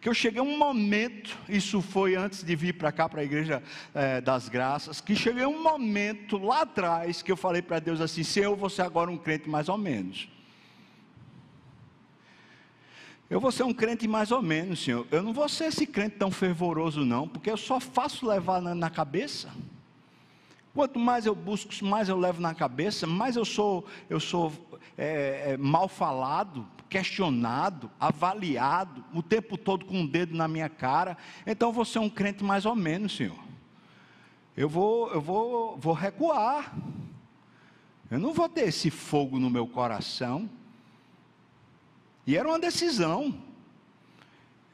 [0.00, 3.62] que eu cheguei um momento, isso foi antes de vir para cá, para a igreja
[3.94, 8.22] é, das graças, que cheguei um momento lá atrás que eu falei para Deus assim:
[8.22, 10.28] Senhor, você agora um crente mais ou menos.
[13.28, 15.06] Eu vou ser um crente mais ou menos, Senhor.
[15.10, 18.74] Eu não vou ser esse crente tão fervoroso, não, porque eu só faço levar na,
[18.74, 19.50] na cabeça.
[20.74, 24.52] Quanto mais eu busco, mais eu levo na cabeça, mais eu sou, eu sou
[24.96, 31.16] é, é, mal falado, questionado, avaliado, o tempo todo com um dedo na minha cara.
[31.46, 33.38] Então você é um crente mais ou menos, Senhor.
[34.56, 36.76] Eu vou, eu vou, vou recuar.
[38.10, 40.50] Eu não vou ter esse fogo no meu coração.
[42.26, 43.40] E era uma decisão.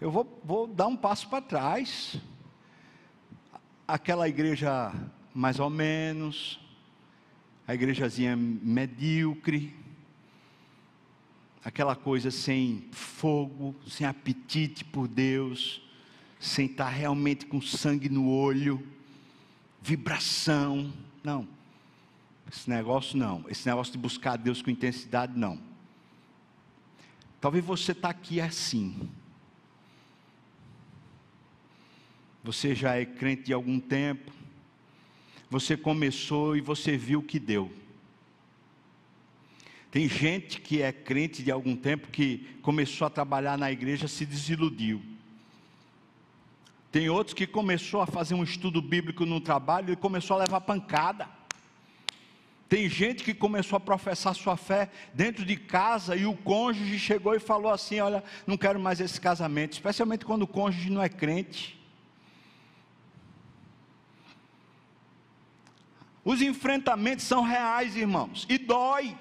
[0.00, 2.16] Eu vou, vou dar um passo para trás.
[3.86, 4.92] Aquela igreja
[5.34, 6.58] mais ou menos,
[7.68, 9.76] a igrejazinha medíocre,
[11.66, 15.82] aquela coisa sem fogo, sem apetite por Deus,
[16.38, 18.86] sem estar realmente com sangue no olho,
[19.82, 20.92] vibração.
[21.24, 21.48] Não.
[22.48, 23.44] Esse negócio não.
[23.48, 25.58] Esse negócio de buscar Deus com intensidade, não.
[27.40, 29.10] Talvez você está aqui assim.
[32.44, 34.30] Você já é crente de algum tempo.
[35.50, 37.72] Você começou e você viu que deu.
[39.96, 44.26] Tem gente que é crente de algum tempo que começou a trabalhar na igreja se
[44.26, 45.02] desiludiu.
[46.92, 50.60] Tem outros que começou a fazer um estudo bíblico no trabalho e começou a levar
[50.60, 51.26] pancada.
[52.68, 57.34] Tem gente que começou a professar sua fé dentro de casa e o cônjuge chegou
[57.34, 61.08] e falou assim: Olha, não quero mais esse casamento, especialmente quando o cônjuge não é
[61.08, 61.74] crente.
[66.22, 69.16] Os enfrentamentos são reais, irmãos, e dói.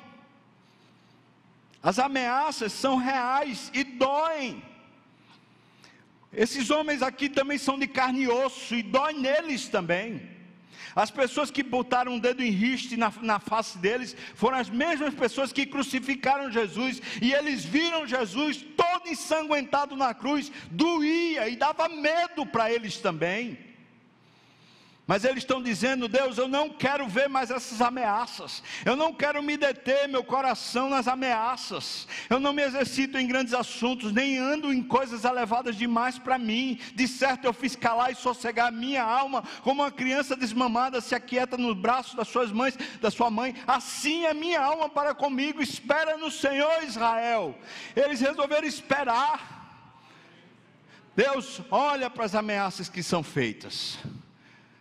[1.85, 4.63] As ameaças são reais e doem.
[6.33, 10.27] Esses homens aqui também são de carne e osso e dói neles também.
[10.95, 15.13] As pessoas que botaram um dedo em riste na, na, face deles foram as mesmas
[15.13, 21.87] pessoas que crucificaram Jesus e eles viram Jesus todo ensanguentado na cruz, doía e dava
[21.87, 23.59] medo para eles também.
[25.07, 29.41] Mas eles estão dizendo: Deus, eu não quero ver mais essas ameaças, eu não quero
[29.43, 34.73] me deter meu coração nas ameaças, eu não me exercito em grandes assuntos, nem ando
[34.73, 36.79] em coisas elevadas demais para mim.
[36.95, 41.55] De certo, eu fiz calar e sossegar minha alma, como uma criança desmamada se aquieta
[41.55, 45.61] nos braços das suas mães, da sua mãe, assim é minha alma para comigo.
[45.61, 47.55] Espera no Senhor, Israel.
[47.95, 49.53] Eles resolveram esperar.
[51.15, 53.99] Deus olha para as ameaças que são feitas.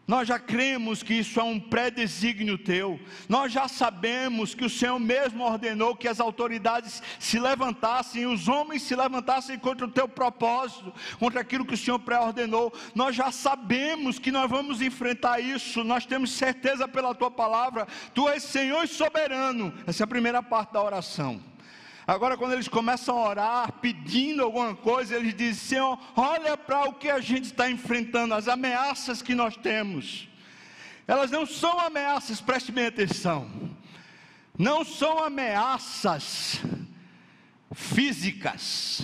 [0.07, 3.01] Nós já cremos que isso é um pré-desígnio teu.
[3.27, 8.83] Nós já sabemos que o Senhor mesmo ordenou que as autoridades se levantassem, os homens
[8.83, 12.71] se levantassem contra o teu propósito, contra aquilo que o Senhor pré-ordenou.
[12.95, 15.83] Nós já sabemos que nós vamos enfrentar isso.
[15.83, 17.87] Nós temos certeza pela tua palavra.
[18.13, 19.73] Tu és Senhor e soberano.
[19.87, 21.54] Essa é a primeira parte da oração.
[22.07, 26.93] Agora, quando eles começam a orar, pedindo alguma coisa, eles dizem: Senhor, olha para o
[26.93, 30.29] que a gente está enfrentando, as ameaças que nós temos.
[31.07, 33.51] Elas não são ameaças, preste bem atenção,
[34.59, 36.61] não são ameaças
[37.73, 39.01] físicas,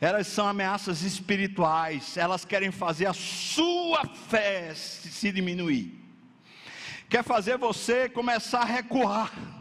[0.00, 6.00] elas são ameaças espirituais, elas querem fazer a sua fé se diminuir,
[7.08, 9.55] quer fazer você começar a recuar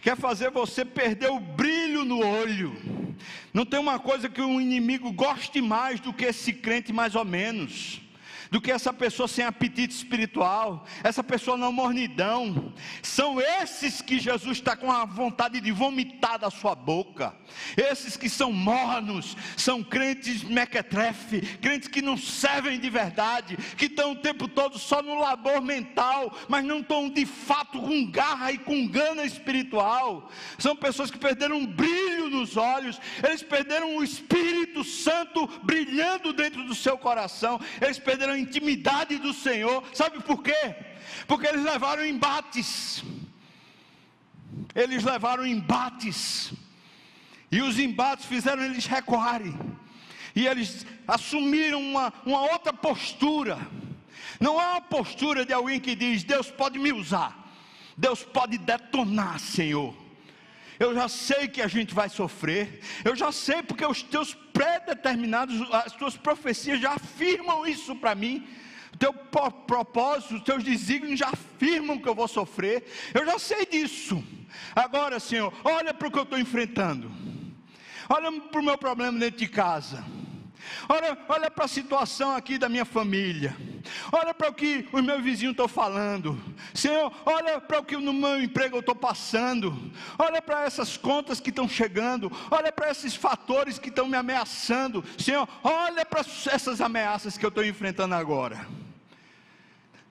[0.00, 2.74] quer fazer você perder o brilho no olho.
[3.52, 7.24] Não tem uma coisa que um inimigo goste mais do que esse crente, mais ou
[7.24, 8.00] menos
[8.50, 12.72] do que essa pessoa sem apetite espiritual, essa pessoa na mornidão.
[13.02, 17.34] São esses que Jesus está com a vontade de vomitar da sua boca.
[17.76, 24.12] Esses que são mornos, são crentes mequetrefe, crentes que não servem de verdade, que estão
[24.12, 28.58] o tempo todo só no labor mental, mas não estão de fato com garra e
[28.58, 30.28] com gana espiritual.
[30.58, 36.64] São pessoas que perderam um brilho nos olhos, eles perderam o Espírito Santo brilhando dentro
[36.64, 39.84] do seu coração, eles perderam intimidade do Senhor.
[39.92, 40.74] Sabe por quê?
[41.26, 43.02] Porque eles levaram embates.
[44.74, 46.52] Eles levaram embates.
[47.50, 49.58] E os embates fizeram eles recuarem.
[50.34, 53.58] E eles assumiram uma, uma outra postura.
[54.38, 57.36] Não é uma postura de alguém que diz: Deus pode me usar.
[57.96, 59.94] Deus pode detonar, Senhor.
[60.80, 62.80] Eu já sei que a gente vai sofrer.
[63.04, 68.48] Eu já sei porque os teus pré-determinados, as tuas profecias já afirmam isso para mim.
[68.94, 72.90] O teu propósito, os teus desígnios já afirmam que eu vou sofrer.
[73.12, 74.24] Eu já sei disso.
[74.74, 77.12] Agora, Senhor, olha para o que eu estou enfrentando.
[78.08, 80.02] Olha para o meu problema dentro de casa.
[80.88, 83.56] Olha, olha para a situação aqui da minha família.
[84.12, 86.38] Olha para o que os meus vizinhos estão falando.
[86.74, 89.92] Senhor, olha para o que no meu emprego eu estou passando.
[90.18, 92.30] Olha para essas contas que estão chegando.
[92.50, 95.04] Olha para esses fatores que estão me ameaçando.
[95.18, 98.66] Senhor, olha para essas ameaças que eu estou enfrentando agora.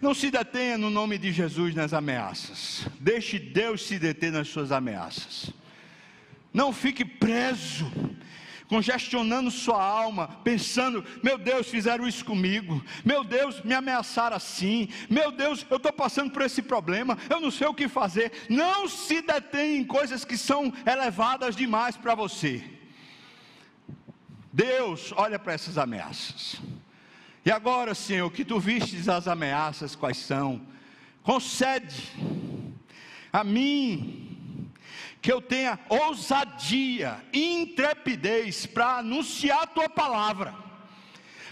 [0.01, 2.87] Não se detenha no nome de Jesus nas ameaças.
[2.99, 5.51] Deixe Deus se deter nas suas ameaças.
[6.53, 7.91] Não fique preso
[8.69, 15.31] congestionando sua alma, pensando: meu Deus, fizeram isso comigo, meu Deus, me ameaçaram assim, meu
[15.31, 18.31] Deus, eu estou passando por esse problema, eu não sei o que fazer.
[18.47, 22.63] Não se detém em coisas que são elevadas demais para você.
[24.53, 26.61] Deus olha para essas ameaças.
[27.43, 30.61] E agora, Senhor, que tu vistes as ameaças, quais são?
[31.23, 32.03] Concede
[33.31, 34.28] a mim
[35.21, 40.53] que eu tenha ousadia, intrepidez para anunciar a tua palavra,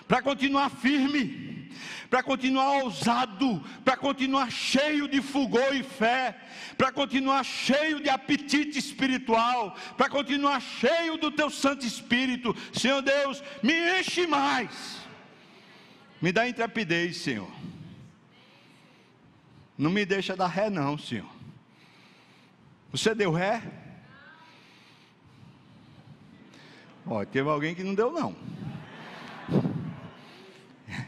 [0.08, 1.70] para continuar firme,
[2.10, 6.38] para continuar ousado, para continuar cheio de fulgor e fé,
[6.78, 12.56] para continuar cheio de apetite espiritual, para continuar cheio do teu Santo Espírito.
[12.72, 14.98] Senhor Deus, me enche mais,
[16.22, 17.52] me dá intrepidez, Senhor.
[19.78, 21.37] Não me deixa dar ré, não, Senhor.
[22.92, 23.62] Você deu ré?
[27.06, 28.36] Ó, teve alguém que não deu não.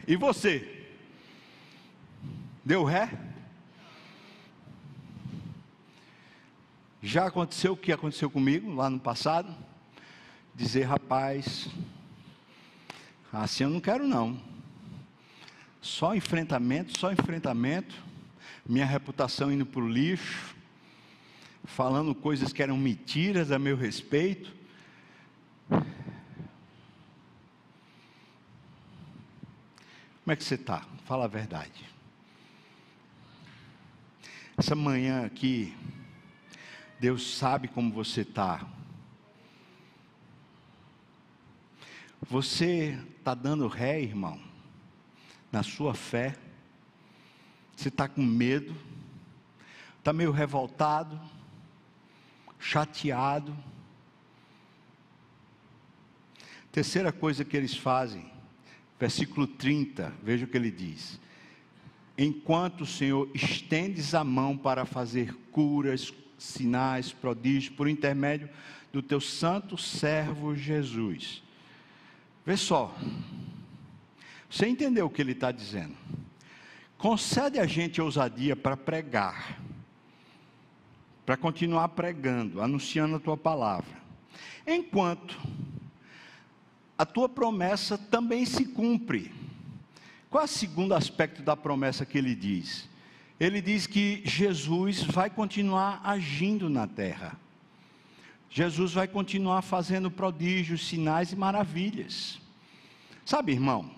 [0.06, 0.88] E você?
[2.64, 3.10] Deu ré?
[7.02, 9.54] Já aconteceu o que aconteceu comigo lá no passado?
[10.54, 11.68] Dizer, rapaz,
[13.32, 14.38] assim eu não quero não.
[15.80, 17.94] Só enfrentamento, só enfrentamento.
[18.66, 20.59] Minha reputação indo para o lixo
[21.70, 24.52] falando coisas que eram mentiras a meu respeito.
[25.68, 25.92] Como
[30.26, 30.84] é que você está?
[31.04, 31.88] Fala a verdade.
[34.56, 35.74] Essa manhã aqui,
[36.98, 38.66] Deus sabe como você está.
[42.28, 44.40] Você está dando ré, irmão,
[45.50, 46.36] na sua fé.
[47.74, 48.76] Você está com medo,
[49.98, 51.18] está meio revoltado
[52.60, 53.56] chateado.
[56.70, 58.30] Terceira coisa que eles fazem,
[58.98, 61.18] versículo 30, veja o que ele diz:
[62.16, 68.48] Enquanto o Senhor estendes a mão para fazer curas, sinais, prodígios, por intermédio
[68.92, 71.42] do teu santo servo Jesus.
[72.44, 72.96] Vê só,
[74.48, 75.94] você entendeu o que ele está dizendo?
[76.98, 79.60] Concede a gente ousadia para pregar
[81.30, 83.96] para continuar pregando, anunciando a tua palavra.
[84.66, 85.38] Enquanto
[86.98, 89.32] a tua promessa também se cumpre.
[90.28, 92.88] Qual é o segundo aspecto da promessa que ele diz?
[93.38, 97.38] Ele diz que Jesus vai continuar agindo na terra.
[98.48, 102.40] Jesus vai continuar fazendo prodígios, sinais e maravilhas.
[103.24, 103.88] Sabe, irmão,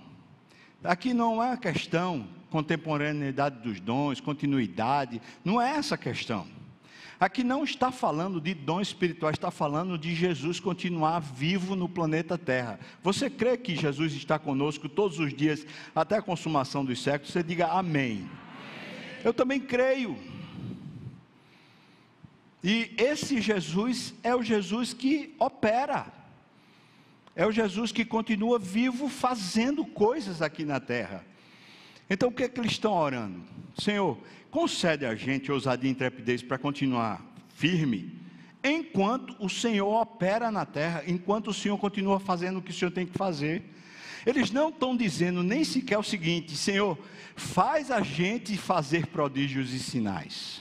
[0.85, 6.47] aqui não é a questão contemporaneidade dos dons, continuidade, não é essa a questão.
[7.23, 12.37] Aqui não está falando de dons espirituais, está falando de Jesus continuar vivo no planeta
[12.37, 12.81] Terra.
[13.01, 15.65] Você crê que Jesus está conosco todos os dias
[15.95, 17.33] até a consumação dos séculos?
[17.33, 18.29] Você diga amém.
[19.23, 20.19] Eu também creio.
[22.61, 26.13] E esse Jesus é o Jesus que opera.
[27.37, 31.25] É o Jesus que continua vivo fazendo coisas aqui na terra.
[32.11, 33.41] Então o que é que eles estão orando?
[33.79, 34.19] Senhor,
[34.53, 37.25] concede a gente ousadia e intrepidez para continuar
[37.55, 38.21] firme,
[38.63, 42.91] enquanto o Senhor opera na terra, enquanto o Senhor continua fazendo o que o Senhor
[42.91, 43.65] tem que fazer.
[44.27, 46.99] Eles não estão dizendo nem sequer o seguinte: Senhor,
[47.35, 50.61] faz a gente fazer prodígios e sinais.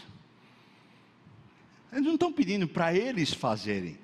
[1.92, 4.00] Eles não estão pedindo para eles fazerem.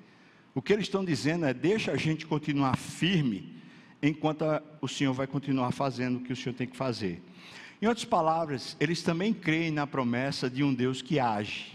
[0.54, 3.56] O que eles estão dizendo é: deixa a gente continuar firme,
[4.02, 4.44] enquanto
[4.82, 7.22] o Senhor vai continuar fazendo o que o Senhor tem que fazer.
[7.80, 11.72] Em outras palavras, eles também creem na promessa de um Deus que age.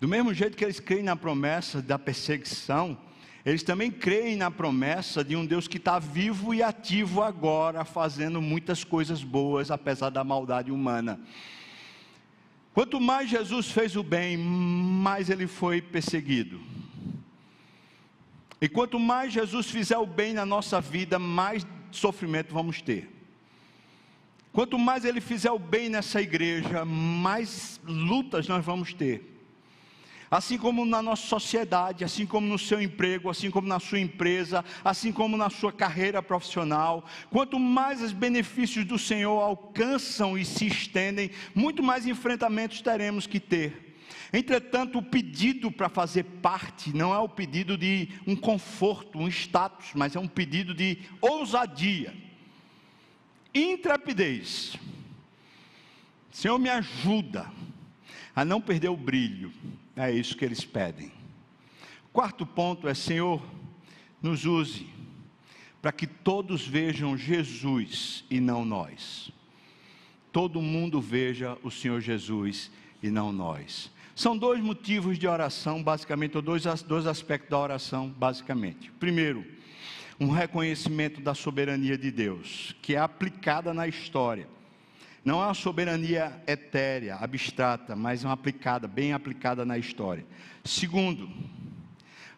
[0.00, 2.98] Do mesmo jeito que eles creem na promessa da perseguição,
[3.44, 8.42] eles também creem na promessa de um Deus que está vivo e ativo agora, fazendo
[8.42, 11.20] muitas coisas boas, apesar da maldade humana.
[12.74, 16.60] Quanto mais Jesus fez o bem, mais ele foi perseguido.
[18.60, 23.21] E quanto mais Jesus fizer o bem na nossa vida, mais sofrimento vamos ter.
[24.52, 29.32] Quanto mais ele fizer o bem nessa igreja, mais lutas nós vamos ter
[30.32, 34.64] assim como na nossa sociedade, assim como no seu emprego, assim como na sua empresa,
[34.82, 37.04] assim como na sua carreira profissional.
[37.28, 43.38] Quanto mais os benefícios do Senhor alcançam e se estendem, muito mais enfrentamentos teremos que
[43.38, 43.98] ter.
[44.32, 49.90] Entretanto, o pedido para fazer parte não é o pedido de um conforto, um status,
[49.94, 52.14] mas é um pedido de ousadia,
[53.54, 54.76] intrepidez.
[56.30, 57.50] Senhor, me ajuda
[58.34, 59.52] a não perder o brilho,
[59.94, 61.12] é isso que eles pedem.
[62.12, 63.42] Quarto ponto é: Senhor,
[64.22, 64.86] nos use
[65.80, 69.30] para que todos vejam Jesus e não nós.
[70.30, 72.70] Todo mundo veja o Senhor Jesus
[73.02, 73.90] e não nós.
[74.14, 78.90] São dois motivos de oração, basicamente, ou dois, dois aspectos da oração, basicamente.
[78.92, 79.44] Primeiro,
[80.22, 84.46] um reconhecimento da soberania de Deus, que é aplicada na história.
[85.24, 90.24] Não é uma soberania etérea, abstrata, mas uma aplicada, bem aplicada na história.
[90.64, 91.28] Segundo,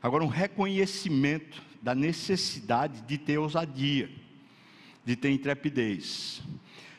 [0.02, 4.10] agora um reconhecimento da necessidade de ter ousadia,
[5.04, 6.42] de ter intrepidez.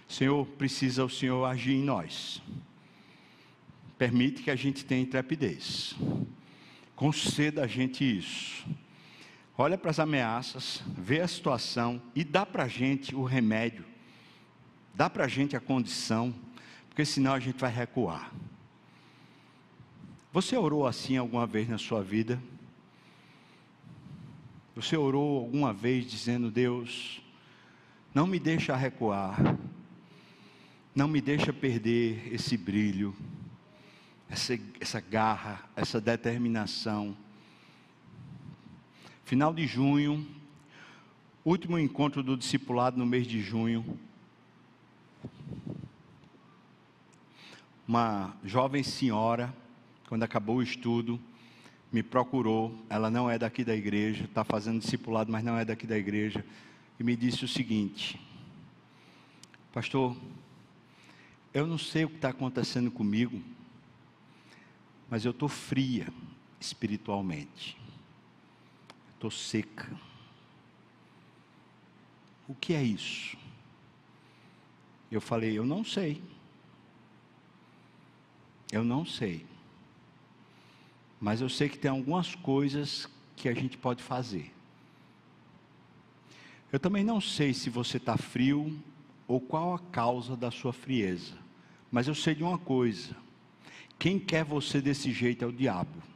[0.07, 2.43] Senhor, precisa o Senhor agir em nós.
[3.97, 5.95] Permite que a gente tenha intrepidez.
[6.95, 8.63] Conceda a gente isso.
[9.57, 13.85] Olha para as ameaças, vê a situação e dá para a gente o remédio
[14.95, 16.33] Dá para a gente a condição,
[16.87, 18.31] porque senão a gente vai recuar.
[20.31, 22.41] Você orou assim alguma vez na sua vida?
[24.73, 27.21] Você orou alguma vez dizendo: Deus,
[28.13, 29.57] não me deixa recuar,
[30.95, 33.13] não me deixa perder esse brilho,
[34.29, 37.17] essa, essa garra, essa determinação.
[39.25, 40.23] Final de junho,
[41.43, 43.83] último encontro do discipulado no mês de junho.
[47.87, 49.51] Uma jovem senhora,
[50.07, 51.19] quando acabou o estudo,
[51.91, 52.79] me procurou.
[52.87, 56.45] Ela não é daqui da igreja, está fazendo discipulado, mas não é daqui da igreja.
[56.99, 58.21] E me disse o seguinte:
[59.73, 60.15] Pastor,
[61.51, 63.41] eu não sei o que está acontecendo comigo,
[65.09, 66.07] mas eu estou fria
[66.59, 67.84] espiritualmente.
[69.25, 69.89] Estou seca.
[72.47, 73.35] O que é isso?
[75.09, 76.21] Eu falei, eu não sei.
[78.71, 79.43] Eu não sei.
[81.19, 84.53] Mas eu sei que tem algumas coisas que a gente pode fazer.
[86.71, 88.79] Eu também não sei se você está frio
[89.27, 91.35] ou qual a causa da sua frieza.
[91.91, 93.15] Mas eu sei de uma coisa:
[93.97, 96.14] quem quer você desse jeito é o diabo.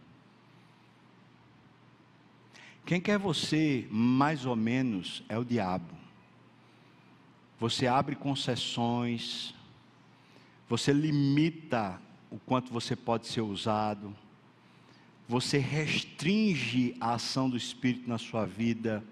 [2.90, 5.96] Quem quer você mais ou menos é o diabo.
[7.60, 9.54] Você abre concessões,
[10.68, 14.12] você limita o quanto você pode ser usado,
[15.28, 19.04] você restringe a ação do Espírito na sua vida.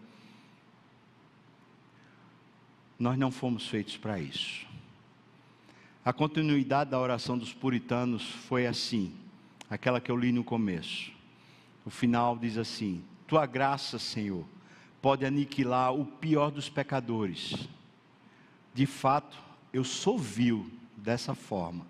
[2.97, 4.65] Nós não fomos feitos para isso.
[6.03, 9.13] A continuidade da oração dos puritanos foi assim,
[9.69, 11.11] aquela que eu li no começo.
[11.86, 14.45] O final diz assim: Tua graça, Senhor,
[15.01, 17.67] pode aniquilar o pior dos pecadores.
[18.73, 19.38] De fato,
[19.73, 21.86] eu sou vil dessa forma.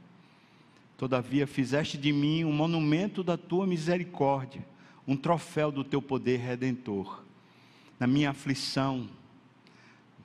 [0.97, 4.65] Todavia, fizeste de mim um monumento da tua misericórdia,
[5.07, 7.23] um troféu do teu poder redentor.
[7.99, 9.07] Na minha aflição,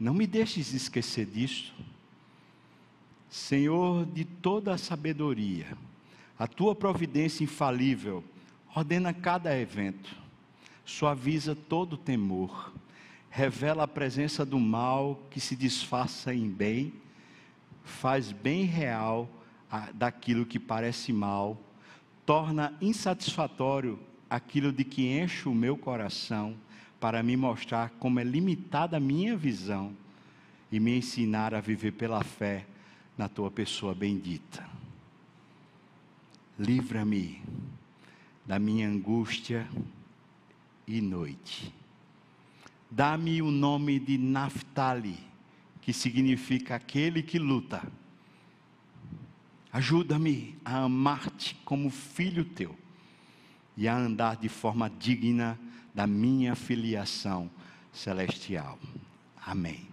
[0.01, 1.75] não me deixes esquecer disto.
[3.29, 5.77] Senhor de toda a sabedoria,
[6.39, 8.25] a tua providência infalível
[8.75, 10.22] ordena cada evento,
[10.85, 12.73] suaviza todo temor,
[13.31, 16.93] revela a presença do mal que se disfarça em bem,
[17.85, 19.29] faz bem real
[19.95, 21.59] daquilo que parece mal,
[22.27, 26.57] torna insatisfatório aquilo de que enche o meu coração,
[27.03, 29.93] para me mostrar como é limitada a minha visão
[30.71, 32.65] e me ensinar a viver pela fé
[33.19, 34.65] na tua pessoa bendita.
[36.57, 37.43] Livra-me
[38.47, 39.67] da minha angústia
[40.93, 41.73] e noite.
[42.91, 45.19] Dá-me o nome de Naphtali,
[45.81, 47.83] que significa aquele que luta.
[49.73, 52.79] Ajuda-me a amar-te como filho teu
[53.75, 55.59] e a andar de forma digna
[55.95, 57.51] da minha filiação
[57.91, 58.79] celestial.
[59.47, 59.89] Amém.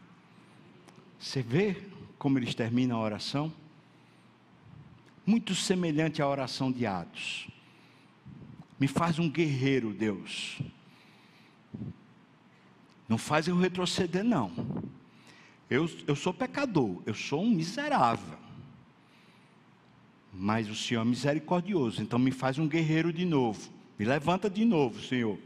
[1.17, 1.81] Você vê
[2.17, 3.53] como eles terminam a oração?
[5.25, 7.47] Muito semelhante à oração de Atos.
[8.77, 10.59] Me faz um guerreiro, Deus.
[13.09, 14.53] Não faz eu retroceder, não.
[15.69, 18.37] Eu, eu sou pecador, eu sou um miserável.
[20.31, 23.69] Mas o Senhor é misericordioso, então me faz um guerreiro de novo.
[23.97, 25.37] Me levanta de novo, Senhor.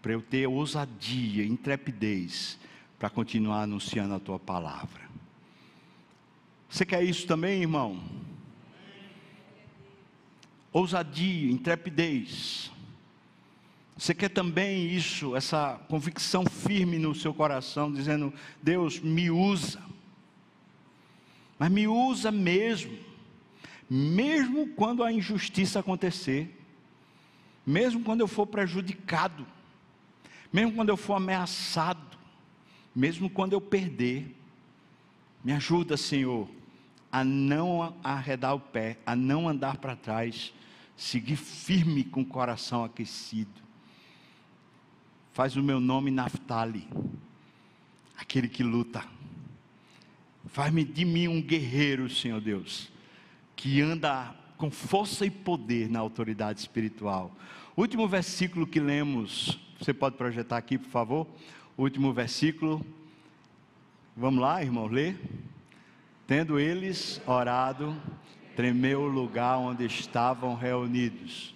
[0.00, 2.58] Para eu ter ousadia, intrepidez,
[2.98, 5.08] para continuar anunciando a tua palavra.
[6.70, 8.00] Você quer isso também, irmão?
[10.72, 12.70] ousadia, intrepidez.
[13.98, 18.32] Você quer também isso, essa convicção firme no seu coração, dizendo:
[18.62, 19.82] Deus, me usa.
[21.58, 22.96] Mas me usa mesmo,
[23.90, 26.56] mesmo quando a injustiça acontecer,
[27.66, 29.44] mesmo quando eu for prejudicado,
[30.52, 32.16] mesmo quando eu for ameaçado,
[32.94, 34.32] mesmo quando eu perder.
[35.42, 36.48] Me ajuda, Senhor,
[37.10, 40.54] a não arredar o pé, a não andar para trás,
[40.96, 43.67] seguir firme com o coração aquecido.
[45.38, 46.88] Faz o meu nome Naftali,
[48.18, 49.04] aquele que luta.
[50.46, 52.90] Faz-me de mim um guerreiro, Senhor Deus,
[53.54, 57.30] que anda com força e poder na autoridade espiritual.
[57.76, 61.24] Último versículo que lemos, você pode projetar aqui, por favor?
[61.76, 62.84] Último versículo.
[64.16, 65.16] Vamos lá, irmão, ler.
[66.26, 67.96] Tendo eles orado,
[68.56, 71.54] tremeu o lugar onde estavam reunidos.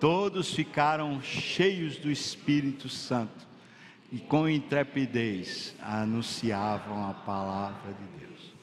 [0.00, 3.46] Todos ficaram cheios do Espírito Santo
[4.12, 8.54] e com intrepidez anunciavam a palavra de Deus.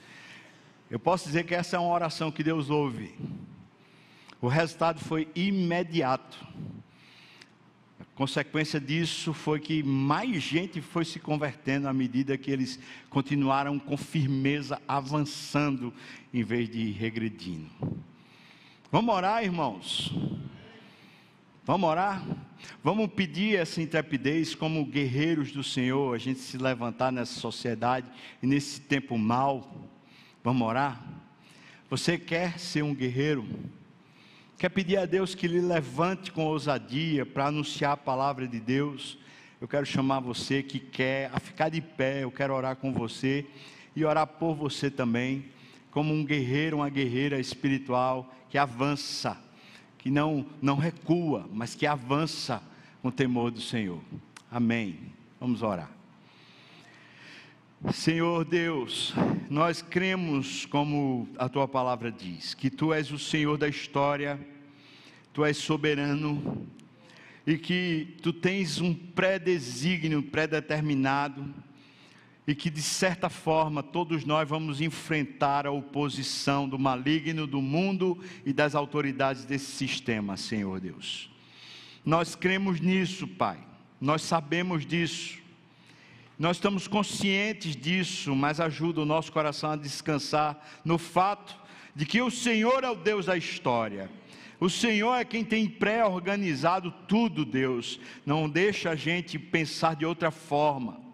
[0.89, 3.15] Eu posso dizer que essa é uma oração que Deus ouve.
[4.41, 6.38] O resultado foi imediato.
[7.99, 12.79] A consequência disso foi que mais gente foi se convertendo à medida que eles
[13.09, 15.93] continuaram com firmeza avançando
[16.34, 17.69] em vez de regredindo.
[18.91, 20.13] Vamos orar, irmãos?
[21.64, 22.26] Vamos orar?
[22.84, 28.07] Vamos pedir essa intrepidez como guerreiros do Senhor, a gente se levantar nessa sociedade
[28.41, 29.88] e nesse tempo mal.
[30.43, 30.99] Vamos orar?
[31.88, 33.47] Você quer ser um guerreiro?
[34.57, 39.20] Quer pedir a Deus que lhe levante com ousadia para anunciar a palavra de Deus?
[39.59, 43.45] Eu quero chamar você que quer a ficar de pé, eu quero orar com você
[43.95, 45.45] e orar por você também,
[45.91, 49.38] como um guerreiro, uma guerreira espiritual que avança,
[50.02, 52.62] que não, não recua, mas que avança
[53.02, 54.02] com o temor do Senhor.
[54.49, 54.97] Amém.
[55.39, 55.91] Vamos orar.
[57.93, 59.14] Senhor Deus,
[59.49, 64.39] nós cremos, como a tua palavra diz, que tu és o Senhor da história,
[65.34, 66.68] tu és soberano
[67.45, 71.54] e que tu tens um pré-desígnio, pré-determinado,
[72.52, 78.20] e que de certa forma todos nós vamos enfrentar a oposição do maligno, do mundo
[78.45, 81.30] e das autoridades desse sistema, Senhor Deus.
[82.04, 83.58] Nós cremos nisso, Pai,
[84.02, 85.39] nós sabemos disso
[86.38, 91.56] nós estamos conscientes disso, mas ajuda o nosso coração a descansar no fato
[91.95, 94.10] de que o Senhor é o Deus da história.
[94.60, 97.99] O Senhor é quem tem pré-organizado tudo, Deus.
[98.26, 101.11] Não deixa a gente pensar de outra forma.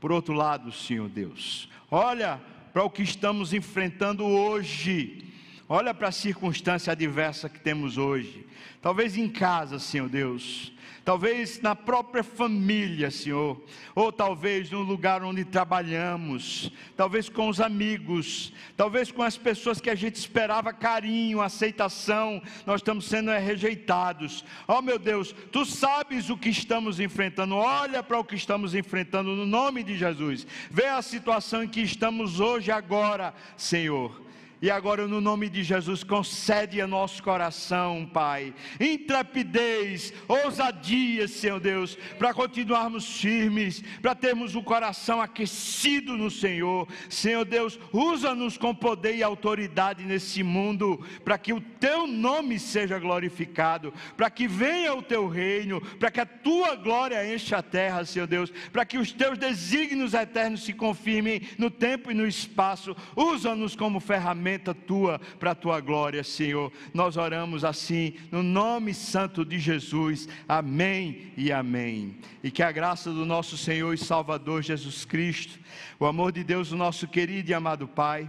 [0.00, 2.40] Por outro lado, Senhor Deus, olha
[2.72, 5.25] para o que estamos enfrentando hoje.
[5.68, 8.46] Olha para a circunstância adversa que temos hoje.
[8.80, 10.72] Talvez em casa, Senhor Deus.
[11.04, 13.60] Talvez na própria família, Senhor,
[13.94, 19.88] ou talvez no lugar onde trabalhamos, talvez com os amigos, talvez com as pessoas que
[19.88, 24.44] a gente esperava carinho, aceitação, nós estamos sendo rejeitados.
[24.66, 29.30] Oh meu Deus, tu sabes o que estamos enfrentando, olha para o que estamos enfrentando
[29.30, 34.25] no nome de Jesus, vê a situação em que estamos hoje, agora, Senhor
[34.60, 41.94] e agora, no nome de Jesus, concede a nosso coração, Pai, intrepidez, ousadia, Senhor Deus,
[42.18, 46.88] para continuarmos firmes, para termos o coração aquecido no Senhor.
[47.10, 52.98] Senhor Deus, usa-nos com poder e autoridade nesse mundo, para que o Teu nome seja
[52.98, 58.06] glorificado, para que venha o Teu reino, para que a Tua glória enche a terra,
[58.06, 62.96] Senhor Deus, para que os Teus desígnios eternos se confirmem no tempo e no espaço.
[63.14, 66.72] Usa-nos como ferramenta ferramenta tua para a tua glória, Senhor.
[66.94, 70.28] Nós oramos assim, no nome santo de Jesus.
[70.48, 72.16] Amém e amém.
[72.44, 75.58] E que a graça do nosso Senhor e Salvador Jesus Cristo,
[75.98, 78.28] o amor de Deus, o nosso querido e amado Pai,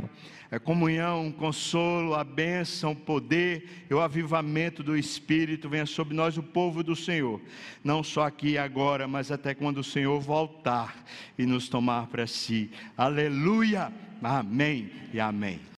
[0.49, 6.15] a comunhão, o consolo, a bênção, o poder e o avivamento do Espírito venha sobre
[6.15, 7.39] nós, o povo do Senhor,
[7.83, 10.95] não só aqui e agora, mas até quando o Senhor voltar
[11.37, 12.71] e nos tomar para si.
[12.97, 13.91] Aleluia!
[14.23, 15.67] Amém e amém.